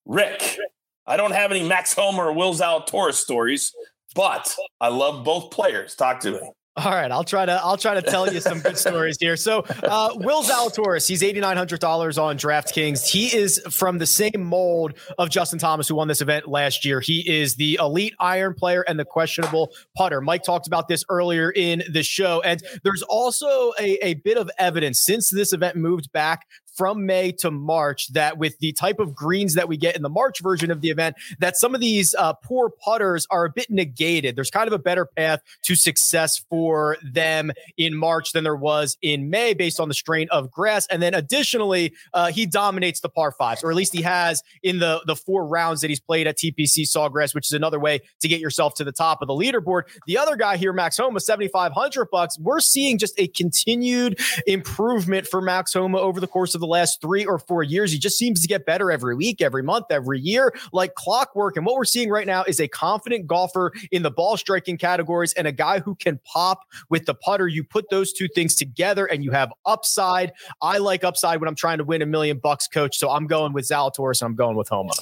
Rick, 0.05 0.57
I 1.05 1.17
don't 1.17 1.31
have 1.31 1.51
any 1.51 1.63
Max 1.63 1.93
Homa 1.93 2.23
or 2.23 2.33
Will 2.33 2.53
Zalatoris 2.53 3.13
stories, 3.13 3.73
but 4.15 4.55
I 4.81 4.87
love 4.87 5.23
both 5.23 5.51
players. 5.51 5.95
Talk 5.95 6.19
to 6.21 6.31
me. 6.31 6.39
All 6.75 6.91
right, 6.91 7.11
I'll 7.11 7.23
try 7.23 7.45
to 7.45 7.51
I'll 7.51 7.77
try 7.77 7.93
to 7.93 8.01
tell 8.01 8.33
you 8.33 8.39
some 8.39 8.59
good 8.59 8.79
stories 8.79 9.17
here. 9.19 9.35
So, 9.35 9.59
uh, 9.83 10.09
Will 10.15 10.41
Zalatoris, 10.41 11.07
he's 11.07 11.21
eighty 11.21 11.39
nine 11.39 11.55
hundred 11.55 11.79
dollars 11.79 12.17
on 12.17 12.35
DraftKings. 12.35 13.07
He 13.07 13.27
is 13.27 13.61
from 13.69 13.99
the 13.99 14.07
same 14.07 14.43
mold 14.43 14.93
of 15.19 15.29
Justin 15.29 15.59
Thomas, 15.59 15.87
who 15.87 15.93
won 15.93 16.07
this 16.07 16.19
event 16.19 16.47
last 16.47 16.83
year. 16.83 16.99
He 16.99 17.29
is 17.29 17.57
the 17.57 17.77
elite 17.79 18.15
iron 18.19 18.55
player 18.55 18.81
and 18.81 18.99
the 18.99 19.05
questionable 19.05 19.71
putter. 19.95 20.19
Mike 20.19 20.41
talked 20.41 20.65
about 20.65 20.87
this 20.87 21.05
earlier 21.09 21.51
in 21.51 21.83
the 21.91 22.01
show, 22.01 22.41
and 22.41 22.63
there's 22.83 23.03
also 23.03 23.73
a, 23.79 24.03
a 24.03 24.15
bit 24.15 24.37
of 24.37 24.49
evidence 24.57 25.03
since 25.05 25.29
this 25.29 25.53
event 25.53 25.75
moved 25.75 26.11
back 26.11 26.47
from 26.75 27.05
May 27.05 27.31
to 27.33 27.51
March 27.51 28.11
that 28.13 28.37
with 28.37 28.57
the 28.59 28.71
type 28.73 28.99
of 28.99 29.13
greens 29.15 29.53
that 29.55 29.67
we 29.67 29.77
get 29.77 29.95
in 29.95 30.01
the 30.01 30.09
March 30.09 30.41
version 30.41 30.71
of 30.71 30.81
the 30.81 30.89
event, 30.89 31.15
that 31.39 31.55
some 31.55 31.75
of 31.75 31.81
these 31.81 32.15
uh, 32.15 32.33
poor 32.33 32.69
putters 32.69 33.27
are 33.29 33.45
a 33.45 33.49
bit 33.49 33.69
negated. 33.69 34.35
There's 34.35 34.49
kind 34.49 34.67
of 34.67 34.73
a 34.73 34.79
better 34.79 35.05
path 35.05 35.41
to 35.63 35.75
success 35.75 36.43
for 36.49 36.97
them 37.03 37.51
in 37.77 37.95
March 37.95 38.31
than 38.31 38.43
there 38.43 38.55
was 38.55 38.97
in 39.01 39.29
May 39.29 39.53
based 39.53 39.79
on 39.79 39.87
the 39.87 39.93
strain 39.93 40.27
of 40.31 40.51
grass. 40.51 40.87
And 40.87 41.01
then 41.01 41.13
additionally, 41.13 41.93
uh, 42.13 42.31
he 42.31 42.45
dominates 42.45 43.01
the 43.01 43.09
par 43.09 43.31
fives, 43.31 43.63
or 43.63 43.69
at 43.69 43.75
least 43.75 43.93
he 43.93 44.01
has 44.01 44.41
in 44.63 44.79
the, 44.79 45.01
the 45.05 45.15
four 45.15 45.45
rounds 45.45 45.81
that 45.81 45.89
he's 45.89 45.99
played 45.99 46.27
at 46.27 46.37
TPC 46.37 46.87
Sawgrass, 46.87 47.35
which 47.35 47.47
is 47.47 47.53
another 47.53 47.79
way 47.79 48.01
to 48.21 48.27
get 48.27 48.39
yourself 48.39 48.73
to 48.75 48.83
the 48.83 48.91
top 48.91 49.21
of 49.21 49.27
the 49.27 49.33
leaderboard. 49.33 49.83
The 50.07 50.17
other 50.17 50.35
guy 50.35 50.57
here, 50.57 50.73
Max 50.73 50.97
Homa, 50.97 51.19
7,500 51.19 52.09
bucks. 52.11 52.39
We're 52.39 52.59
seeing 52.59 52.97
just 52.97 53.19
a 53.19 53.27
continued 53.27 54.19
improvement 54.47 55.27
for 55.27 55.41
Max 55.41 55.73
Homa 55.73 55.99
over 55.99 56.19
the 56.19 56.27
course 56.27 56.55
of 56.55 56.62
the 56.63 56.67
last 56.67 57.01
three 57.01 57.25
or 57.25 57.37
four 57.37 57.61
years. 57.61 57.91
He 57.91 57.99
just 57.99 58.17
seems 58.17 58.41
to 58.41 58.47
get 58.47 58.65
better 58.65 58.91
every 58.91 59.15
week, 59.15 59.41
every 59.41 59.63
month, 59.63 59.87
every 59.89 60.19
year, 60.19 60.53
like 60.71 60.95
clockwork. 60.95 61.57
And 61.57 61.65
what 61.65 61.75
we're 61.75 61.85
seeing 61.85 62.09
right 62.09 62.25
now 62.25 62.43
is 62.43 62.59
a 62.59 62.67
confident 62.67 63.27
golfer 63.27 63.71
in 63.91 64.03
the 64.03 64.11
ball 64.11 64.37
striking 64.37 64.77
categories 64.77 65.33
and 65.33 65.47
a 65.47 65.51
guy 65.51 65.79
who 65.79 65.95
can 65.95 66.19
pop 66.23 66.61
with 66.89 67.05
the 67.05 67.13
putter. 67.13 67.47
You 67.47 67.63
put 67.63 67.89
those 67.89 68.13
two 68.13 68.27
things 68.29 68.55
together 68.55 69.05
and 69.05 69.23
you 69.23 69.31
have 69.31 69.51
upside. 69.65 70.31
I 70.61 70.77
like 70.77 71.03
upside 71.03 71.39
when 71.39 71.47
I'm 71.47 71.55
trying 71.55 71.79
to 71.79 71.83
win 71.83 72.01
a 72.01 72.05
million 72.05 72.37
bucks, 72.37 72.67
coach. 72.67 72.97
So 72.97 73.09
I'm 73.09 73.27
going 73.27 73.53
with 73.53 73.67
Zalatoris 73.67 74.21
and 74.21 74.29
I'm 74.29 74.35
going 74.35 74.55
with 74.55 74.69
Homa. 74.69 74.93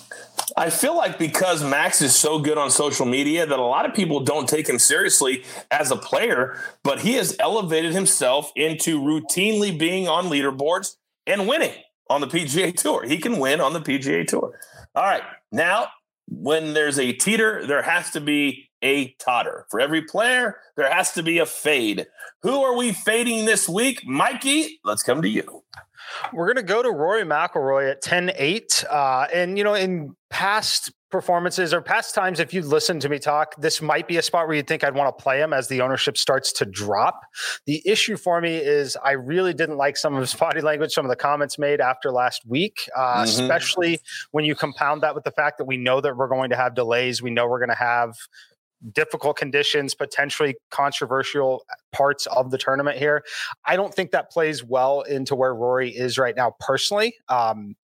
I 0.57 0.69
feel 0.69 0.97
like 0.97 1.17
because 1.17 1.63
Max 1.63 2.01
is 2.01 2.15
so 2.15 2.39
good 2.39 2.57
on 2.57 2.71
social 2.71 3.05
media 3.05 3.45
that 3.45 3.59
a 3.59 3.61
lot 3.61 3.85
of 3.85 3.93
people 3.93 4.21
don't 4.21 4.49
take 4.49 4.67
him 4.67 4.79
seriously 4.79 5.43
as 5.69 5.91
a 5.91 5.95
player, 5.95 6.57
but 6.83 6.99
he 6.99 7.13
has 7.13 7.35
elevated 7.39 7.93
himself 7.93 8.51
into 8.55 8.99
routinely 8.99 9.77
being 9.77 10.07
on 10.07 10.25
leaderboards 10.25 10.97
and 11.27 11.47
winning 11.47 11.73
on 12.09 12.21
the 12.21 12.27
PGA 12.27 12.75
Tour. 12.75 13.05
He 13.07 13.17
can 13.17 13.39
win 13.39 13.61
on 13.61 13.73
the 13.73 13.81
PGA 13.81 14.27
Tour. 14.27 14.59
All 14.95 15.03
right. 15.03 15.23
Now, 15.51 15.87
when 16.27 16.73
there's 16.73 16.99
a 16.99 17.13
teeter, 17.13 17.65
there 17.65 17.81
has 17.81 18.11
to 18.11 18.21
be 18.21 18.69
a 18.81 19.13
totter. 19.19 19.65
For 19.69 19.79
every 19.79 20.01
player, 20.01 20.57
there 20.75 20.91
has 20.91 21.11
to 21.13 21.23
be 21.23 21.39
a 21.39 21.45
fade. 21.45 22.07
Who 22.41 22.61
are 22.63 22.75
we 22.75 22.91
fading 22.91 23.45
this 23.45 23.69
week? 23.69 24.05
Mikey, 24.05 24.79
let's 24.83 25.03
come 25.03 25.21
to 25.21 25.29
you. 25.29 25.63
We're 26.33 26.45
going 26.45 26.65
to 26.65 26.73
go 26.73 26.81
to 26.81 26.91
Rory 26.91 27.23
McIlroy 27.23 27.91
at 27.91 28.01
10 28.01 28.31
8. 28.35 28.85
Uh, 28.89 29.27
and, 29.33 29.57
you 29.57 29.63
know, 29.63 29.73
in 29.73 30.15
past 30.29 30.91
performances 31.11 31.73
or 31.73 31.81
past 31.81 32.15
times, 32.15 32.39
if 32.39 32.53
you 32.53 32.61
listen 32.61 32.99
to 33.01 33.09
me 33.09 33.19
talk, 33.19 33.53
this 33.57 33.81
might 33.81 34.07
be 34.07 34.17
a 34.17 34.21
spot 34.21 34.47
where 34.47 34.55
you'd 34.55 34.67
think 34.67 34.83
I'd 34.83 34.95
want 34.95 35.15
to 35.15 35.21
play 35.21 35.41
him 35.41 35.53
as 35.53 35.67
the 35.67 35.81
ownership 35.81 36.17
starts 36.17 36.51
to 36.53 36.65
drop. 36.65 37.21
The 37.65 37.81
issue 37.85 38.17
for 38.17 38.41
me 38.41 38.55
is 38.55 38.97
I 39.03 39.11
really 39.11 39.53
didn't 39.53 39.77
like 39.77 39.97
some 39.97 40.15
of 40.15 40.21
his 40.21 40.33
body 40.33 40.61
language, 40.61 40.93
some 40.93 41.05
of 41.05 41.09
the 41.09 41.15
comments 41.15 41.59
made 41.59 41.81
after 41.81 42.11
last 42.11 42.41
week, 42.47 42.89
uh, 42.95 43.17
mm-hmm. 43.17 43.23
especially 43.23 43.99
when 44.31 44.45
you 44.45 44.55
compound 44.55 45.03
that 45.03 45.13
with 45.13 45.25
the 45.25 45.31
fact 45.31 45.57
that 45.57 45.65
we 45.65 45.77
know 45.77 46.01
that 46.01 46.15
we're 46.15 46.29
going 46.29 46.49
to 46.49 46.55
have 46.55 46.73
delays. 46.73 47.21
We 47.21 47.29
know 47.29 47.45
we're 47.47 47.59
going 47.59 47.69
to 47.69 47.75
have 47.75 48.15
difficult 48.93 49.37
conditions, 49.37 49.93
potentially 49.93 50.55
controversial 50.69 51.65
parts 51.91 52.25
of 52.27 52.51
the 52.51 52.57
tournament 52.57 52.97
here. 52.97 53.23
I 53.65 53.75
don't 53.75 53.93
think 53.93 54.11
that 54.11 54.31
plays 54.31 54.63
well 54.63 55.01
into 55.01 55.35
where 55.35 55.53
Rory 55.53 55.89
is 55.89 56.17
right 56.17 56.35
now, 56.35 56.55
personally. 56.59 57.15
Um, 57.29 57.75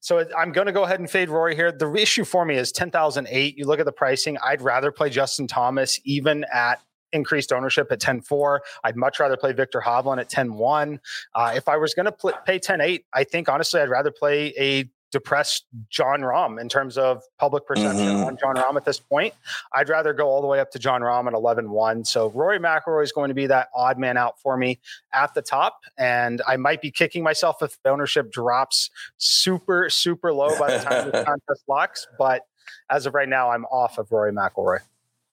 so 0.00 0.24
I'm 0.38 0.52
going 0.52 0.66
to 0.66 0.72
go 0.72 0.84
ahead 0.84 1.00
and 1.00 1.10
fade 1.10 1.28
Rory 1.28 1.56
here. 1.56 1.72
The 1.72 1.92
issue 1.94 2.24
for 2.24 2.44
me 2.44 2.56
is 2.56 2.70
10,008. 2.70 3.58
You 3.58 3.66
look 3.66 3.80
at 3.80 3.86
the 3.86 3.92
pricing, 3.92 4.36
I'd 4.38 4.62
rather 4.62 4.92
play 4.92 5.10
Justin 5.10 5.48
Thomas 5.48 5.98
even 6.04 6.44
at 6.52 6.80
increased 7.12 7.52
ownership 7.52 7.90
at 7.90 8.00
10-4. 8.00 8.60
I'd 8.84 8.96
much 8.96 9.18
rather 9.18 9.36
play 9.36 9.52
Viktor 9.52 9.82
Hovland 9.84 10.20
at 10.20 10.30
10-1. 10.30 10.98
Uh, 11.34 11.52
if 11.56 11.68
I 11.68 11.76
was 11.76 11.94
going 11.94 12.06
to 12.06 12.12
pay 12.44 12.58
10-8, 12.58 13.04
I 13.12 13.24
think 13.24 13.48
honestly 13.48 13.80
I'd 13.80 13.88
rather 13.88 14.10
play 14.10 14.52
a 14.58 14.88
depress 15.16 15.62
Jon 15.88 16.20
Rahm 16.20 16.60
in 16.60 16.68
terms 16.68 16.98
of 16.98 17.22
public 17.38 17.66
perception 17.66 18.06
mm-hmm. 18.06 18.24
on 18.24 18.36
Jon 18.36 18.54
Rahm 18.54 18.76
at 18.76 18.84
this 18.84 19.00
point. 19.00 19.32
I'd 19.72 19.88
rather 19.88 20.12
go 20.12 20.28
all 20.28 20.42
the 20.42 20.46
way 20.46 20.60
up 20.60 20.70
to 20.72 20.78
Jon 20.78 21.00
Rahm 21.00 21.26
at 21.26 21.32
11 21.32 21.70
1. 21.70 22.04
So 22.04 22.28
Rory 22.32 22.58
McIlroy 22.58 23.02
is 23.02 23.12
going 23.12 23.28
to 23.28 23.34
be 23.34 23.46
that 23.46 23.70
odd 23.74 23.98
man 23.98 24.18
out 24.18 24.38
for 24.38 24.58
me 24.58 24.78
at 25.14 25.32
the 25.32 25.40
top. 25.40 25.80
And 25.96 26.42
I 26.46 26.58
might 26.58 26.82
be 26.82 26.90
kicking 26.90 27.22
myself 27.22 27.62
if 27.62 27.82
the 27.82 27.88
ownership 27.88 28.30
drops 28.30 28.90
super, 29.16 29.88
super 29.88 30.34
low 30.34 30.58
by 30.58 30.76
the 30.76 30.84
time 30.84 31.06
the 31.06 31.24
contest 31.26 31.64
locks. 31.66 32.06
But 32.18 32.42
as 32.90 33.06
of 33.06 33.14
right 33.14 33.28
now, 33.28 33.50
I'm 33.50 33.64
off 33.66 33.96
of 33.96 34.12
Rory 34.12 34.32
McIlroy. 34.32 34.80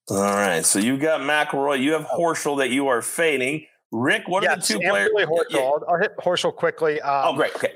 All 0.09 0.17
right. 0.17 0.63
So 0.63 0.79
you 0.79 0.97
got 0.97 1.19
McIlroy, 1.19 1.81
you 1.81 1.91
have 1.91 2.05
Horschel 2.05 2.59
that 2.59 2.69
you 2.69 2.87
are 2.87 3.01
fading. 3.01 3.65
Rick, 3.91 4.29
what 4.29 4.47
are 4.47 4.55
the 4.55 4.61
two 4.61 4.79
players? 4.79 5.11
Horschel. 5.13 5.43
Yeah. 5.49 5.59
I'll, 5.59 5.83
I'll, 5.89 5.99
hit 5.99 6.15
Horschel 6.17 6.55
quickly. 6.55 7.01
Um, 7.01 7.33
oh, 7.33 7.35
great. 7.35 7.53
Okay. 7.57 7.73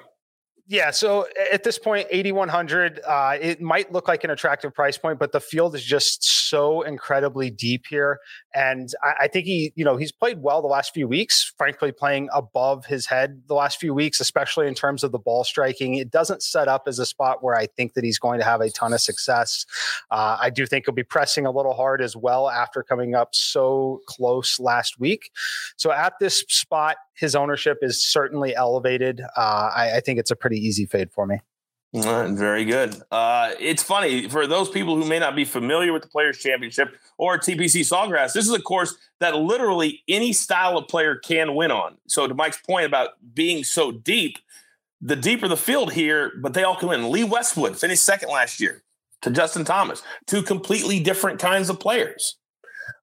Yeah, 0.70 0.92
so 0.92 1.28
at 1.54 1.64
this 1.64 1.80
point, 1.80 2.08
8100, 2.12 3.00
uh, 3.08 3.38
it 3.40 3.62
might 3.62 3.94
look 3.94 4.10
like 4.10 4.26
an 4.26 4.32
attractive 4.32 4.74
price 4.74 4.98
point, 4.98 5.18
but 5.18 5.32
the 5.32 5.40
field 5.40 5.74
is 5.76 5.84
just 5.84 6.50
so 6.50 6.82
incredibly 6.82 7.50
deep 7.50 7.86
here. 7.88 8.20
And 8.54 8.90
I, 9.02 9.14
I, 9.22 9.28
think 9.30 9.46
he, 9.46 9.72
you 9.76 9.86
know, 9.86 9.96
he's 9.96 10.12
played 10.12 10.42
well 10.42 10.62
the 10.62 10.68
last 10.68 10.94
few 10.94 11.08
weeks, 11.08 11.54
frankly, 11.58 11.94
playing 11.94 12.28
above 12.34 12.86
his 12.86 13.06
head 13.06 13.44
the 13.48 13.54
last 13.54 13.80
few 13.80 13.94
weeks, 13.94 14.20
especially 14.20 14.68
in 14.68 14.76
terms 14.76 15.06
of 15.06 15.14
the 15.14 15.20
ball 15.20 15.46
striking. 15.46 15.96
It 15.96 16.12
doesn't 16.12 16.44
set 16.44 16.68
up 16.68 16.84
as 16.86 17.00
a 17.00 17.06
spot 17.06 17.42
where 17.42 17.56
I 17.56 17.68
think 17.68 17.94
that 17.94 18.04
he's 18.04 18.20
going 18.20 18.40
to 18.40 18.46
have 18.46 18.60
a 18.60 18.70
ton 18.70 18.92
of 18.92 19.00
success. 19.00 19.66
Uh, 20.12 20.36
I 20.42 20.50
do 20.50 20.66
think 20.66 20.84
he'll 20.86 20.94
be 20.94 21.04
pressing 21.04 21.46
a 21.46 21.52
little 21.52 21.76
hard 21.76 22.02
as 22.02 22.18
well 22.18 22.50
after 22.50 22.84
coming 22.84 23.16
up 23.16 23.34
so 23.34 24.02
close 24.06 24.60
last 24.60 25.00
week. 25.00 25.32
So 25.78 25.94
at 25.94 26.16
this 26.20 26.44
spot, 26.50 26.98
his 27.18 27.36
ownership 27.36 27.80
is 27.82 28.04
certainly 28.04 28.56
elevated. 28.56 29.22
Uh, 29.36 29.72
I, 29.76 29.98
I 29.98 30.00
think 30.00 30.20
it's 30.20 30.32
a 30.32 30.36
pretty 30.36 30.58
easy 30.58 30.86
fade 30.86 31.12
for 31.12 31.26
me. 31.26 31.40
very 31.94 32.66
good. 32.66 33.02
Uh, 33.12 33.52
it's 33.60 33.82
funny 33.82 34.28
for 34.30 34.46
those 34.46 34.70
people 34.70 34.96
who 34.96 35.06
may 35.06 35.20
not 35.20 35.36
be 35.36 35.46
familiar 35.46 35.94
with 35.94 36.04
the 36.04 36.10
Players 36.10 36.38
Championship 36.38 36.96
or 37.18 37.38
TPC 37.40 37.82
Sawgrass. 37.82 38.34
This 38.34 38.46
is 38.46 38.54
a 38.54 38.62
course 38.62 38.96
that 39.20 39.36
literally 39.36 40.04
any 40.08 40.34
style 40.34 40.78
of 40.78 40.88
player 40.88 41.16
can 41.16 41.56
win 41.56 41.72
on. 41.72 41.98
So 42.08 42.28
to 42.28 42.34
Mike's 42.36 42.60
point 42.60 42.86
about 42.86 43.12
being 43.34 43.64
so 43.64 43.92
deep, 43.92 44.38
the 45.02 45.16
deeper 45.16 45.48
the 45.48 45.58
field 45.58 45.94
here, 45.94 46.34
but 46.42 46.54
they 46.54 46.64
all 46.64 46.76
can 46.76 46.90
win. 46.90 47.10
Lee 47.10 47.24
Westwood 47.24 47.78
finished 47.78 48.04
second 48.04 48.30
last 48.30 48.60
year 48.60 48.84
to 49.22 49.32
Justin 49.32 49.66
Thomas, 49.66 50.04
two 50.28 50.44
completely 50.44 51.00
different 51.00 51.40
kinds 51.40 51.70
of 51.70 51.80
players. 51.80 52.38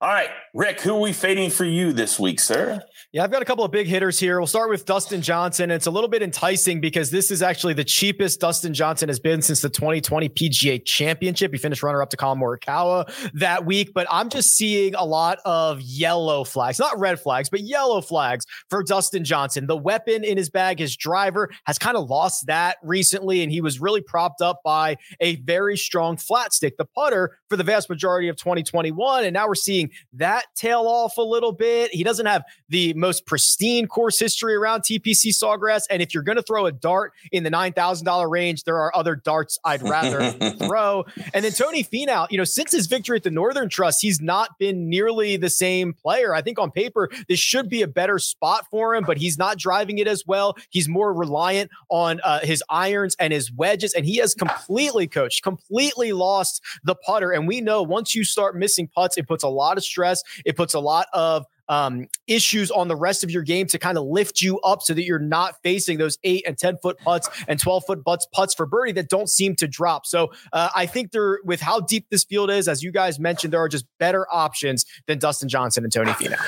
All 0.01 0.09
right, 0.09 0.31
Rick, 0.55 0.81
who 0.81 0.95
are 0.95 1.01
we 1.01 1.13
fading 1.13 1.51
for 1.51 1.65
you 1.65 1.93
this 1.93 2.19
week, 2.19 2.41
sir? 2.41 2.81
Yeah, 3.13 3.23
I've 3.23 3.31
got 3.31 3.43
a 3.43 3.45
couple 3.45 3.65
of 3.65 3.71
big 3.71 3.87
hitters 3.87 4.19
here. 4.19 4.41
We'll 4.41 4.47
start 4.47 4.71
with 4.71 4.85
Dustin 4.87 5.23
Johnson. 5.23 5.71
It's 5.71 5.87
a 5.87 5.91
little 5.91 6.09
bit 6.09 6.23
enticing 6.23 6.81
because 6.81 7.11
this 7.11 7.31
is 7.31 7.43
actually 7.43 7.75
the 7.75 7.85
cheapest 7.85 8.41
Dustin 8.41 8.75
Johnson 8.75 9.09
has 9.09 9.21
been 9.21 9.41
since 9.41 9.63
the 9.63 9.69
2020 9.69 10.29
PGA 10.31 10.85
Championship. 10.85 11.53
He 11.53 11.59
finished 11.59 11.83
runner 11.83 12.03
up 12.03 12.11
to 12.11 12.17
Collin 12.17 12.41
Morikawa 12.41 13.13
that 13.35 13.65
week, 13.65 13.93
but 13.95 14.07
I'm 14.11 14.31
just 14.31 14.57
seeing 14.57 14.95
a 14.95 15.05
lot 15.05 15.39
of 15.45 15.81
yellow 15.81 16.45
flags, 16.45 16.79
not 16.79 16.99
red 16.99 17.21
flags, 17.21 17.49
but 17.49 17.61
yellow 17.61 18.01
flags 18.01 18.47
for 18.71 18.83
Dustin 18.83 19.25
Johnson. 19.25 19.67
The 19.67 19.77
weapon 19.77 20.25
in 20.25 20.37
his 20.37 20.51
bag, 20.51 20.79
his 20.79 20.97
driver, 20.97 21.51
has 21.67 21.79
kind 21.79 21.97
of 21.97 22.09
lost 22.09 22.47
that 22.47 22.79
recently, 22.83 23.43
and 23.43 23.53
he 23.53 23.61
was 23.61 23.81
really 23.81 24.01
propped 24.01 24.41
up 24.41 24.61
by 24.65 24.97
a 25.21 25.37
very 25.37 25.77
strong 25.77 26.17
flat 26.17 26.53
stick, 26.53 26.77
the 26.79 26.85
putter, 26.85 27.39
for 27.49 27.57
the 27.57 27.65
vast 27.65 27.89
majority 27.89 28.29
of 28.29 28.37
2021. 28.37 29.25
And 29.25 29.35
now 29.35 29.47
we're 29.47 29.55
seeing 29.55 29.74
that 30.15 30.45
tail 30.55 30.87
off 30.87 31.17
a 31.17 31.23
little 31.23 31.53
bit. 31.53 31.93
He 31.93 32.05
doesn't 32.05 32.27
have 32.27 32.45
the 32.69 32.95
most 32.95 33.27
pristine 33.27 33.87
course 33.87 34.19
history 34.19 34.55
around 34.55 34.83
TPC 34.83 35.33
Sawgrass. 35.33 35.87
And 35.91 36.03
if 36.03 36.15
you're 36.15 36.23
going 36.23 36.37
to 36.37 36.43
throw 36.43 36.67
a 36.67 36.73
dart 36.73 37.13
in 37.33 37.43
the 37.45 37.51
$9,000 37.51 38.31
range, 38.31 38.65
there 38.65 38.79
are 38.79 38.95
other 38.95 39.17
darts 39.17 39.59
I'd 39.65 39.83
rather 39.83 40.31
throw. 40.59 41.05
And 41.33 41.45
then 41.45 41.53
Tony 41.53 41.85
Finau, 41.85 42.27
you 42.31 42.39
know, 42.39 42.45
since 42.45 42.73
his 42.73 42.87
victory 42.87 43.17
at 43.17 43.23
the 43.23 43.31
Northern 43.31 43.69
Trust, 43.69 44.03
he's 44.03 44.21
not 44.21 44.59
been 44.59 44.89
nearly 44.89 45.37
the 45.37 45.51
same 45.51 45.93
player. 45.93 46.35
I 46.35 46.43
think 46.43 46.59
on 46.59 46.71
paper, 46.71 47.09
this 47.29 47.39
should 47.39 47.69
be 47.69 47.83
a 47.83 47.89
better 47.89 48.19
spot 48.19 48.67
for 48.71 48.95
him, 48.95 49.05
but 49.05 49.19
he's 49.19 49.39
not 49.39 49.59
driving 49.59 49.99
it 49.99 50.07
as 50.07 50.25
well. 50.27 50.57
He's 50.71 50.89
more 50.89 51.13
reliant 51.13 51.71
on 51.89 52.21
uh, 52.23 52.41
his 52.41 52.63
irons 52.69 53.17
and 53.19 53.33
his 53.33 53.53
wedges, 53.53 53.95
and 53.95 54.05
he 54.05 54.17
has 54.17 54.35
completely 54.35 55.07
coached, 55.07 55.43
completely 55.43 56.13
lost 56.13 56.63
the 56.85 56.95
putter. 56.95 57.31
And 57.31 57.47
we 57.49 57.61
know 57.61 57.83
once 57.83 58.15
you 58.15 58.25
start 58.25 58.57
missing 58.57 58.89
putts, 58.89 59.17
it 59.17 59.27
puts 59.27 59.45
a 59.45 59.49
lot 59.49 59.64
of 59.73 59.85
stress. 59.85 60.23
It 60.45 60.57
puts 60.57 60.75
a 60.75 60.81
lot 60.81 61.07
of 61.13 61.47
um, 61.69 62.09
issues 62.27 62.71
on 62.71 62.89
the 62.89 62.97
rest 62.97 63.25
of 63.25 63.31
your 63.31 63.43
game 63.43 63.67
to 63.69 63.79
kind 63.79 63.97
of 63.97 64.05
lift 64.05 64.43
you 64.43 64.61
up 64.61 64.83
so 64.83 64.95
that 64.95 65.05
you're 65.05 65.19
not 65.19 65.55
facing 65.63 65.99
those 65.99 66.19
eight 66.25 66.45
and 66.47 66.59
10 66.59 66.79
foot 66.79 66.99
putts 66.99 67.29
and 67.49 67.59
12 67.59 67.85
foot 67.87 68.05
butts 68.05 68.27
putts 68.33 68.55
for 68.55 68.67
birdie 68.67 68.93
that 68.93 69.09
don't 69.09 69.29
seem 69.29 69.57
to 69.57 69.67
drop. 69.67 70.07
So 70.07 70.33
uh, 70.53 70.71
I 70.75 70.87
think 70.87 71.13
there, 71.13 71.41
with 71.45 71.61
how 71.61 71.81
deep 71.81 72.07
this 72.11 72.25
field 72.25 72.51
is, 72.51 72.69
as 72.69 72.83
you 72.83 72.93
guys 72.93 73.19
mentioned, 73.19 73.53
there 73.53 73.61
are 73.61 73.69
just 73.69 73.87
better 73.99 74.27
options 74.31 74.85
than 75.07 75.19
Dustin 75.19 75.49
Johnson 75.49 75.85
and 75.85 75.93
Tony 75.93 76.13
Finau. 76.13 76.39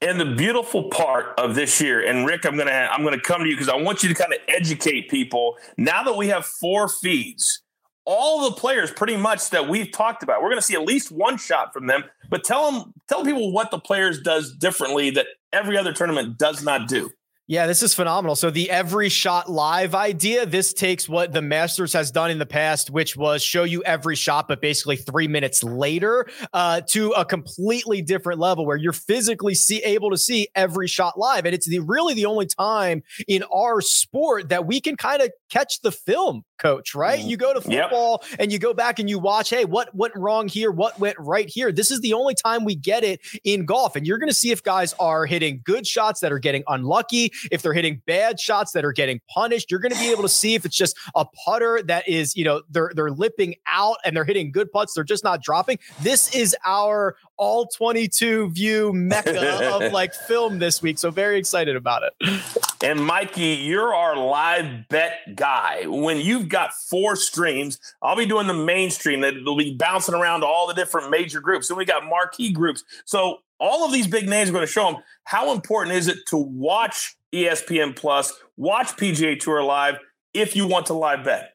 And 0.00 0.20
the 0.20 0.26
beautiful 0.26 0.90
part 0.90 1.36
of 1.38 1.56
this 1.56 1.80
year, 1.80 2.00
and 2.00 2.24
Rick, 2.24 2.46
I'm 2.46 2.56
gonna 2.56 2.88
I'm 2.88 3.02
gonna 3.02 3.20
come 3.20 3.42
to 3.42 3.48
you 3.48 3.56
because 3.56 3.68
I 3.68 3.74
want 3.74 4.04
you 4.04 4.08
to 4.08 4.14
kind 4.14 4.32
of 4.32 4.38
educate 4.46 5.08
people. 5.10 5.56
Now 5.76 6.04
that 6.04 6.16
we 6.16 6.28
have 6.28 6.46
four 6.46 6.88
feeds, 6.88 7.62
all 8.08 8.48
the 8.48 8.56
players 8.56 8.90
pretty 8.90 9.18
much 9.18 9.50
that 9.50 9.68
we've 9.68 9.92
talked 9.92 10.22
about. 10.22 10.40
We're 10.40 10.48
going 10.48 10.60
to 10.60 10.66
see 10.66 10.74
at 10.74 10.82
least 10.82 11.12
one 11.12 11.36
shot 11.36 11.74
from 11.74 11.86
them. 11.86 12.04
But 12.30 12.42
tell 12.42 12.72
them, 12.72 12.94
tell 13.06 13.22
people 13.22 13.52
what 13.52 13.70
the 13.70 13.78
players 13.78 14.22
does 14.22 14.56
differently 14.56 15.10
that 15.10 15.26
every 15.52 15.76
other 15.76 15.92
tournament 15.92 16.38
does 16.38 16.64
not 16.64 16.88
do. 16.88 17.10
Yeah, 17.50 17.66
this 17.66 17.82
is 17.82 17.94
phenomenal. 17.94 18.36
So 18.36 18.50
the 18.50 18.68
every 18.68 19.08
shot 19.08 19.50
live 19.50 19.94
idea, 19.94 20.44
this 20.44 20.74
takes 20.74 21.08
what 21.08 21.32
the 21.32 21.40
Masters 21.40 21.94
has 21.94 22.10
done 22.10 22.30
in 22.30 22.38
the 22.38 22.44
past, 22.44 22.90
which 22.90 23.16
was 23.16 23.42
show 23.42 23.64
you 23.64 23.82
every 23.84 24.16
shot, 24.16 24.48
but 24.48 24.60
basically 24.60 24.96
three 24.96 25.28
minutes 25.28 25.64
later, 25.64 26.26
uh, 26.52 26.82
to 26.88 27.12
a 27.12 27.24
completely 27.24 28.02
different 28.02 28.38
level 28.38 28.66
where 28.66 28.76
you're 28.76 28.92
physically 28.92 29.54
see 29.54 29.78
able 29.78 30.10
to 30.10 30.18
see 30.18 30.48
every 30.54 30.86
shot 30.86 31.18
live, 31.18 31.46
and 31.46 31.54
it's 31.54 31.66
the 31.66 31.78
really 31.78 32.12
the 32.12 32.26
only 32.26 32.44
time 32.44 33.02
in 33.26 33.42
our 33.44 33.80
sport 33.80 34.50
that 34.50 34.66
we 34.66 34.78
can 34.78 34.98
kind 34.98 35.22
of 35.22 35.30
catch 35.48 35.80
the 35.80 35.92
film 35.92 36.44
coach, 36.58 36.94
right? 36.94 37.20
Mm-hmm. 37.20 37.28
You 37.28 37.36
go 37.36 37.54
to 37.54 37.60
football 37.60 38.22
yep. 38.30 38.40
and 38.40 38.52
you 38.52 38.58
go 38.58 38.74
back 38.74 38.98
and 38.98 39.08
you 39.08 39.18
watch, 39.18 39.50
hey, 39.50 39.64
what 39.64 39.94
went 39.94 40.14
wrong 40.16 40.48
here? 40.48 40.70
What 40.70 40.98
went 40.98 41.16
right 41.18 41.48
here? 41.48 41.72
This 41.72 41.90
is 41.90 42.00
the 42.00 42.12
only 42.12 42.34
time 42.34 42.64
we 42.64 42.74
get 42.74 43.04
it 43.04 43.20
in 43.44 43.64
golf. 43.64 43.96
And 43.96 44.06
you're 44.06 44.18
going 44.18 44.28
to 44.28 44.34
see 44.34 44.50
if 44.50 44.62
guys 44.62 44.94
are 44.98 45.26
hitting 45.26 45.60
good 45.64 45.86
shots 45.86 46.20
that 46.20 46.32
are 46.32 46.38
getting 46.38 46.64
unlucky, 46.68 47.32
if 47.50 47.62
they're 47.62 47.72
hitting 47.72 48.02
bad 48.06 48.40
shots 48.40 48.72
that 48.72 48.84
are 48.84 48.92
getting 48.92 49.20
punished. 49.28 49.70
You're 49.70 49.80
going 49.80 49.92
to 49.92 49.98
be 49.98 50.10
able 50.10 50.22
to 50.22 50.28
see 50.28 50.54
if 50.54 50.64
it's 50.64 50.76
just 50.76 50.96
a 51.14 51.24
putter 51.44 51.82
that 51.84 52.08
is, 52.08 52.36
you 52.36 52.44
know, 52.44 52.62
they're 52.70 52.92
they're 52.94 53.10
lipping 53.10 53.54
out 53.66 53.96
and 54.04 54.16
they're 54.16 54.24
hitting 54.24 54.50
good 54.52 54.70
putts, 54.72 54.94
they're 54.94 55.04
just 55.04 55.24
not 55.24 55.42
dropping. 55.42 55.78
This 56.00 56.34
is 56.34 56.56
our 56.64 57.16
all 57.36 57.66
22 57.66 58.50
view 58.50 58.92
mecca 58.92 59.74
of 59.74 59.92
like 59.92 60.12
film 60.12 60.58
this 60.58 60.82
week. 60.82 60.98
So 60.98 61.10
very 61.10 61.38
excited 61.38 61.76
about 61.76 62.02
it. 62.02 62.42
And 62.82 63.04
Mikey, 63.04 63.42
you're 63.42 63.94
our 63.94 64.16
live 64.16 64.88
bet 64.88 65.36
guy. 65.38 65.86
When 65.86 66.18
you've 66.18 66.48
got 66.48 66.74
four 66.74 67.16
streams, 67.16 67.78
I'll 68.02 68.16
be 68.16 68.26
doing 68.26 68.46
the 68.46 68.54
mainstream 68.54 69.22
that 69.22 69.34
will 69.44 69.56
be 69.56 69.74
bouncing 69.74 70.14
around 70.14 70.44
all 70.44 70.66
the 70.66 70.74
different 70.74 71.10
major 71.10 71.40
groups. 71.40 71.70
And 71.70 71.78
we 71.78 71.84
got 71.84 72.04
marquee 72.04 72.52
groups. 72.52 72.84
So 73.06 73.38
all 73.58 73.86
of 73.86 73.92
these 73.92 74.06
big 74.06 74.28
names 74.28 74.50
are 74.50 74.52
going 74.52 74.66
to 74.66 74.70
show 74.70 74.92
them 74.92 75.02
how 75.24 75.52
important 75.52 75.96
is 75.96 76.08
it 76.08 76.18
to 76.26 76.36
watch 76.36 77.16
ESPN 77.32 77.96
Plus, 77.96 78.32
watch 78.56 78.88
PGA 78.96 79.38
Tour 79.38 79.62
Live 79.62 79.98
if 80.34 80.54
you 80.54 80.66
want 80.66 80.86
to 80.86 80.94
live 80.94 81.24
bet. 81.24 81.54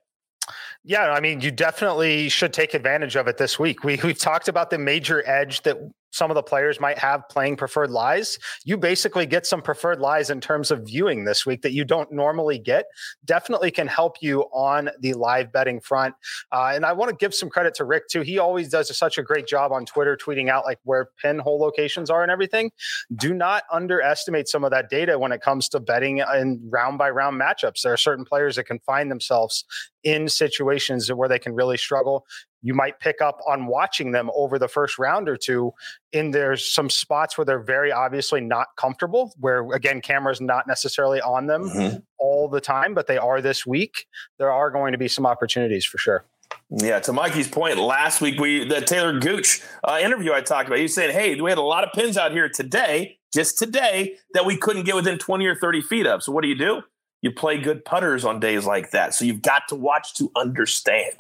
Yeah, 0.85 1.11
I 1.11 1.21
mean, 1.21 1.39
you 1.39 1.51
definitely 1.51 2.27
should 2.27 2.51
take 2.51 2.73
advantage 2.73 3.15
of 3.15 3.27
it 3.27 3.37
this 3.37 3.57
week. 3.57 3.83
We 3.83 3.99
we've 4.03 4.17
talked 4.17 4.49
about 4.49 4.69
the 4.69 4.77
major 4.77 5.25
edge 5.27 5.61
that 5.61 5.77
some 6.13 6.31
of 6.31 6.35
the 6.35 6.43
players 6.43 6.79
might 6.79 6.97
have 6.99 7.27
playing 7.27 7.57
preferred 7.57 7.89
lies. 7.89 8.37
You 8.63 8.77
basically 8.77 9.25
get 9.25 9.45
some 9.45 9.61
preferred 9.61 9.99
lies 9.99 10.29
in 10.29 10.39
terms 10.39 10.71
of 10.71 10.85
viewing 10.85 11.25
this 11.25 11.45
week 11.45 11.63
that 11.63 11.73
you 11.73 11.83
don't 11.83 12.11
normally 12.11 12.59
get. 12.59 12.85
Definitely 13.25 13.71
can 13.71 13.87
help 13.87 14.17
you 14.21 14.41
on 14.53 14.89
the 14.99 15.13
live 15.13 15.51
betting 15.51 15.81
front. 15.81 16.13
Uh, 16.51 16.71
and 16.75 16.85
I 16.85 16.93
want 16.93 17.09
to 17.09 17.15
give 17.15 17.33
some 17.33 17.49
credit 17.49 17.73
to 17.75 17.85
Rick 17.85 18.07
too. 18.09 18.21
He 18.21 18.37
always 18.37 18.69
does 18.69 18.95
such 18.95 19.17
a 19.17 19.23
great 19.23 19.47
job 19.47 19.71
on 19.71 19.85
Twitter, 19.85 20.15
tweeting 20.15 20.49
out 20.49 20.65
like 20.65 20.79
where 20.83 21.09
pinhole 21.21 21.59
locations 21.59 22.09
are 22.09 22.21
and 22.21 22.31
everything. 22.31 22.71
Do 23.15 23.33
not 23.33 23.63
underestimate 23.71 24.47
some 24.47 24.63
of 24.63 24.69
that 24.69 24.89
data 24.89 25.17
when 25.17 25.31
it 25.31 25.41
comes 25.41 25.67
to 25.69 25.79
betting 25.79 26.19
in 26.19 26.61
round 26.69 26.99
by 26.99 27.09
round 27.09 27.41
matchups. 27.41 27.81
There 27.81 27.93
are 27.93 27.97
certain 27.97 28.23
players 28.23 28.55
that 28.57 28.65
can 28.65 28.79
find 28.79 29.09
themselves 29.09 29.65
in 30.03 30.27
situations 30.27 31.11
where 31.11 31.29
they 31.29 31.39
can 31.39 31.53
really 31.53 31.77
struggle 31.77 32.25
you 32.63 32.73
might 32.73 32.99
pick 32.99 33.21
up 33.21 33.39
on 33.47 33.67
watching 33.67 34.11
them 34.11 34.31
over 34.35 34.57
the 34.57 34.67
first 34.67 34.97
round 34.97 35.27
or 35.29 35.37
two 35.37 35.71
in 36.13 36.31
there's 36.31 36.65
some 36.65 36.89
spots 36.89 37.37
where 37.37 37.45
they're 37.45 37.61
very 37.61 37.91
obviously 37.91 38.41
not 38.41 38.67
comfortable 38.77 39.33
where 39.39 39.69
again 39.73 40.01
cameras 40.01 40.41
not 40.41 40.65
necessarily 40.67 41.21
on 41.21 41.47
them 41.47 41.69
mm-hmm. 41.69 41.97
all 42.17 42.47
the 42.47 42.61
time 42.61 42.93
but 42.93 43.07
they 43.07 43.17
are 43.17 43.41
this 43.41 43.65
week 43.65 44.07
there 44.39 44.51
are 44.51 44.71
going 44.71 44.93
to 44.93 44.97
be 44.97 45.07
some 45.07 45.25
opportunities 45.25 45.85
for 45.85 45.97
sure 45.97 46.25
yeah, 46.69 46.99
to 47.01 47.13
Mikey's 47.13 47.47
point, 47.47 47.77
last 47.77 48.21
week 48.21 48.39
we 48.39 48.65
the 48.65 48.81
Taylor 48.81 49.19
Gooch 49.19 49.61
uh, 49.83 49.99
interview 50.01 50.33
I 50.33 50.41
talked 50.41 50.67
about. 50.67 50.77
He 50.77 50.83
was 50.83 50.93
saying, 50.93 51.11
"Hey, 51.11 51.39
we 51.39 51.51
had 51.51 51.57
a 51.57 51.63
lot 51.63 51.83
of 51.83 51.91
pins 51.93 52.17
out 52.17 52.31
here 52.31 52.49
today, 52.49 53.17
just 53.33 53.59
today, 53.59 54.15
that 54.33 54.45
we 54.45 54.57
couldn't 54.57 54.83
get 54.83 54.95
within 54.95 55.17
twenty 55.17 55.45
or 55.45 55.55
thirty 55.55 55.81
feet 55.81 56.07
of. 56.07 56.23
So 56.23 56.31
what 56.31 56.41
do 56.41 56.47
you 56.47 56.55
do? 56.57 56.81
You 57.23 57.31
play 57.31 57.57
good 57.57 57.85
putters 57.85 58.25
on 58.25 58.39
days 58.41 58.65
like 58.65 58.91
that. 58.91 59.15
So 59.15 59.23
you've 59.23 59.41
got 59.41 59.63
to 59.69 59.75
watch 59.75 60.13
to 60.15 60.29
understand. 60.35 61.15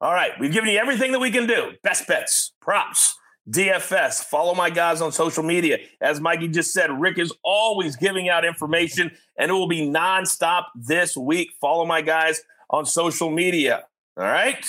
All 0.00 0.14
right, 0.14 0.30
we've 0.38 0.52
given 0.52 0.70
you 0.70 0.78
everything 0.78 1.12
that 1.12 1.18
we 1.18 1.32
can 1.32 1.46
do 1.46 1.72
best 1.82 2.06
bets, 2.06 2.52
props, 2.60 3.16
DFS. 3.50 4.22
Follow 4.22 4.54
my 4.54 4.70
guys 4.70 5.00
on 5.00 5.10
social 5.10 5.42
media. 5.42 5.78
As 6.00 6.20
Mikey 6.20 6.48
just 6.48 6.72
said, 6.72 6.92
Rick 6.92 7.18
is 7.18 7.32
always 7.42 7.96
giving 7.96 8.28
out 8.28 8.44
information 8.44 9.10
and 9.36 9.50
it 9.50 9.54
will 9.54 9.66
be 9.66 9.80
nonstop 9.80 10.66
this 10.76 11.16
week. 11.16 11.50
Follow 11.60 11.84
my 11.84 12.02
guys 12.02 12.40
on 12.70 12.86
social 12.86 13.30
media. 13.30 13.84
All 14.16 14.24
right. 14.24 14.64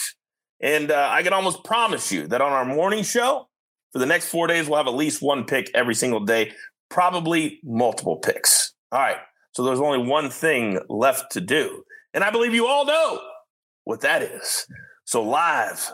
And 0.59 0.89
uh, 0.89 1.09
I 1.11 1.21
can 1.21 1.33
almost 1.33 1.63
promise 1.63 2.11
you 2.11 2.25
that 2.27 2.41
on 2.41 2.51
our 2.51 2.65
morning 2.65 3.03
show 3.03 3.47
for 3.93 3.99
the 3.99 4.07
next 4.07 4.29
four 4.29 4.47
days, 4.47 4.67
we'll 4.67 4.77
have 4.77 4.87
at 4.87 4.95
least 4.95 5.21
one 5.21 5.45
pick 5.45 5.69
every 5.75 5.95
single 5.95 6.21
day, 6.21 6.53
probably 6.89 7.59
multiple 7.63 8.17
picks. 8.17 8.73
All 8.91 8.99
right. 8.99 9.17
So 9.59 9.65
there's 9.65 9.81
only 9.81 9.97
one 9.97 10.29
thing 10.29 10.79
left 10.87 11.33
to 11.33 11.41
do. 11.41 11.83
And 12.13 12.23
I 12.23 12.31
believe 12.31 12.53
you 12.53 12.65
all 12.65 12.85
know 12.85 13.19
what 13.83 13.99
that 13.99 14.21
is. 14.21 14.65
So 15.03 15.21
live 15.21 15.91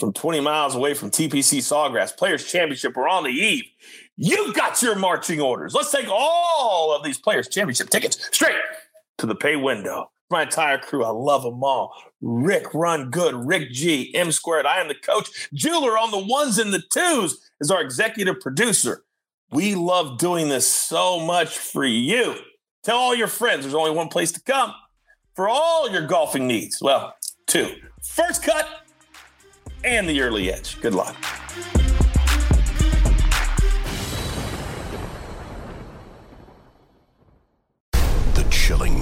from 0.00 0.14
20 0.14 0.40
miles 0.40 0.74
away 0.74 0.94
from 0.94 1.10
TPC 1.10 1.58
Sawgrass 1.58 2.16
Players 2.16 2.50
Championship, 2.50 2.96
we're 2.96 3.10
on 3.10 3.24
the 3.24 3.30
eve. 3.30 3.64
You've 4.16 4.54
got 4.54 4.80
your 4.80 4.94
marching 4.94 5.38
orders. 5.38 5.74
Let's 5.74 5.92
take 5.92 6.08
all 6.08 6.96
of 6.96 7.04
these 7.04 7.18
Players 7.18 7.46
Championship 7.48 7.90
tickets 7.90 8.26
straight 8.32 8.56
to 9.18 9.26
the 9.26 9.34
pay 9.34 9.56
window. 9.56 10.10
My 10.30 10.44
entire 10.44 10.78
crew, 10.78 11.04
I 11.04 11.10
love 11.10 11.42
them 11.42 11.62
all. 11.62 11.92
Rick 12.22 12.72
Run 12.72 13.10
Good, 13.10 13.34
Rick 13.34 13.72
G, 13.72 14.14
M 14.14 14.32
Squared. 14.32 14.64
I 14.64 14.80
am 14.80 14.88
the 14.88 14.94
coach. 14.94 15.50
Jeweler 15.52 15.98
on 15.98 16.10
the 16.10 16.26
ones 16.26 16.58
and 16.58 16.72
the 16.72 16.82
twos 16.90 17.38
is 17.60 17.70
our 17.70 17.82
executive 17.82 18.40
producer. 18.40 19.04
We 19.50 19.74
love 19.74 20.16
doing 20.16 20.48
this 20.48 20.66
so 20.66 21.20
much 21.20 21.58
for 21.58 21.84
you. 21.84 22.38
Tell 22.82 22.98
all 22.98 23.14
your 23.14 23.28
friends 23.28 23.62
there's 23.62 23.74
only 23.74 23.92
one 23.92 24.08
place 24.08 24.32
to 24.32 24.40
come 24.40 24.74
for 25.36 25.48
all 25.48 25.88
your 25.88 26.04
golfing 26.04 26.48
needs. 26.48 26.82
Well, 26.82 27.14
two. 27.46 27.76
First 28.02 28.42
cut 28.42 28.68
and 29.84 30.08
the 30.08 30.20
early 30.20 30.52
edge. 30.52 30.80
Good 30.80 30.92
luck. 30.92 31.16
The 37.92 38.44
chilling 38.50 39.01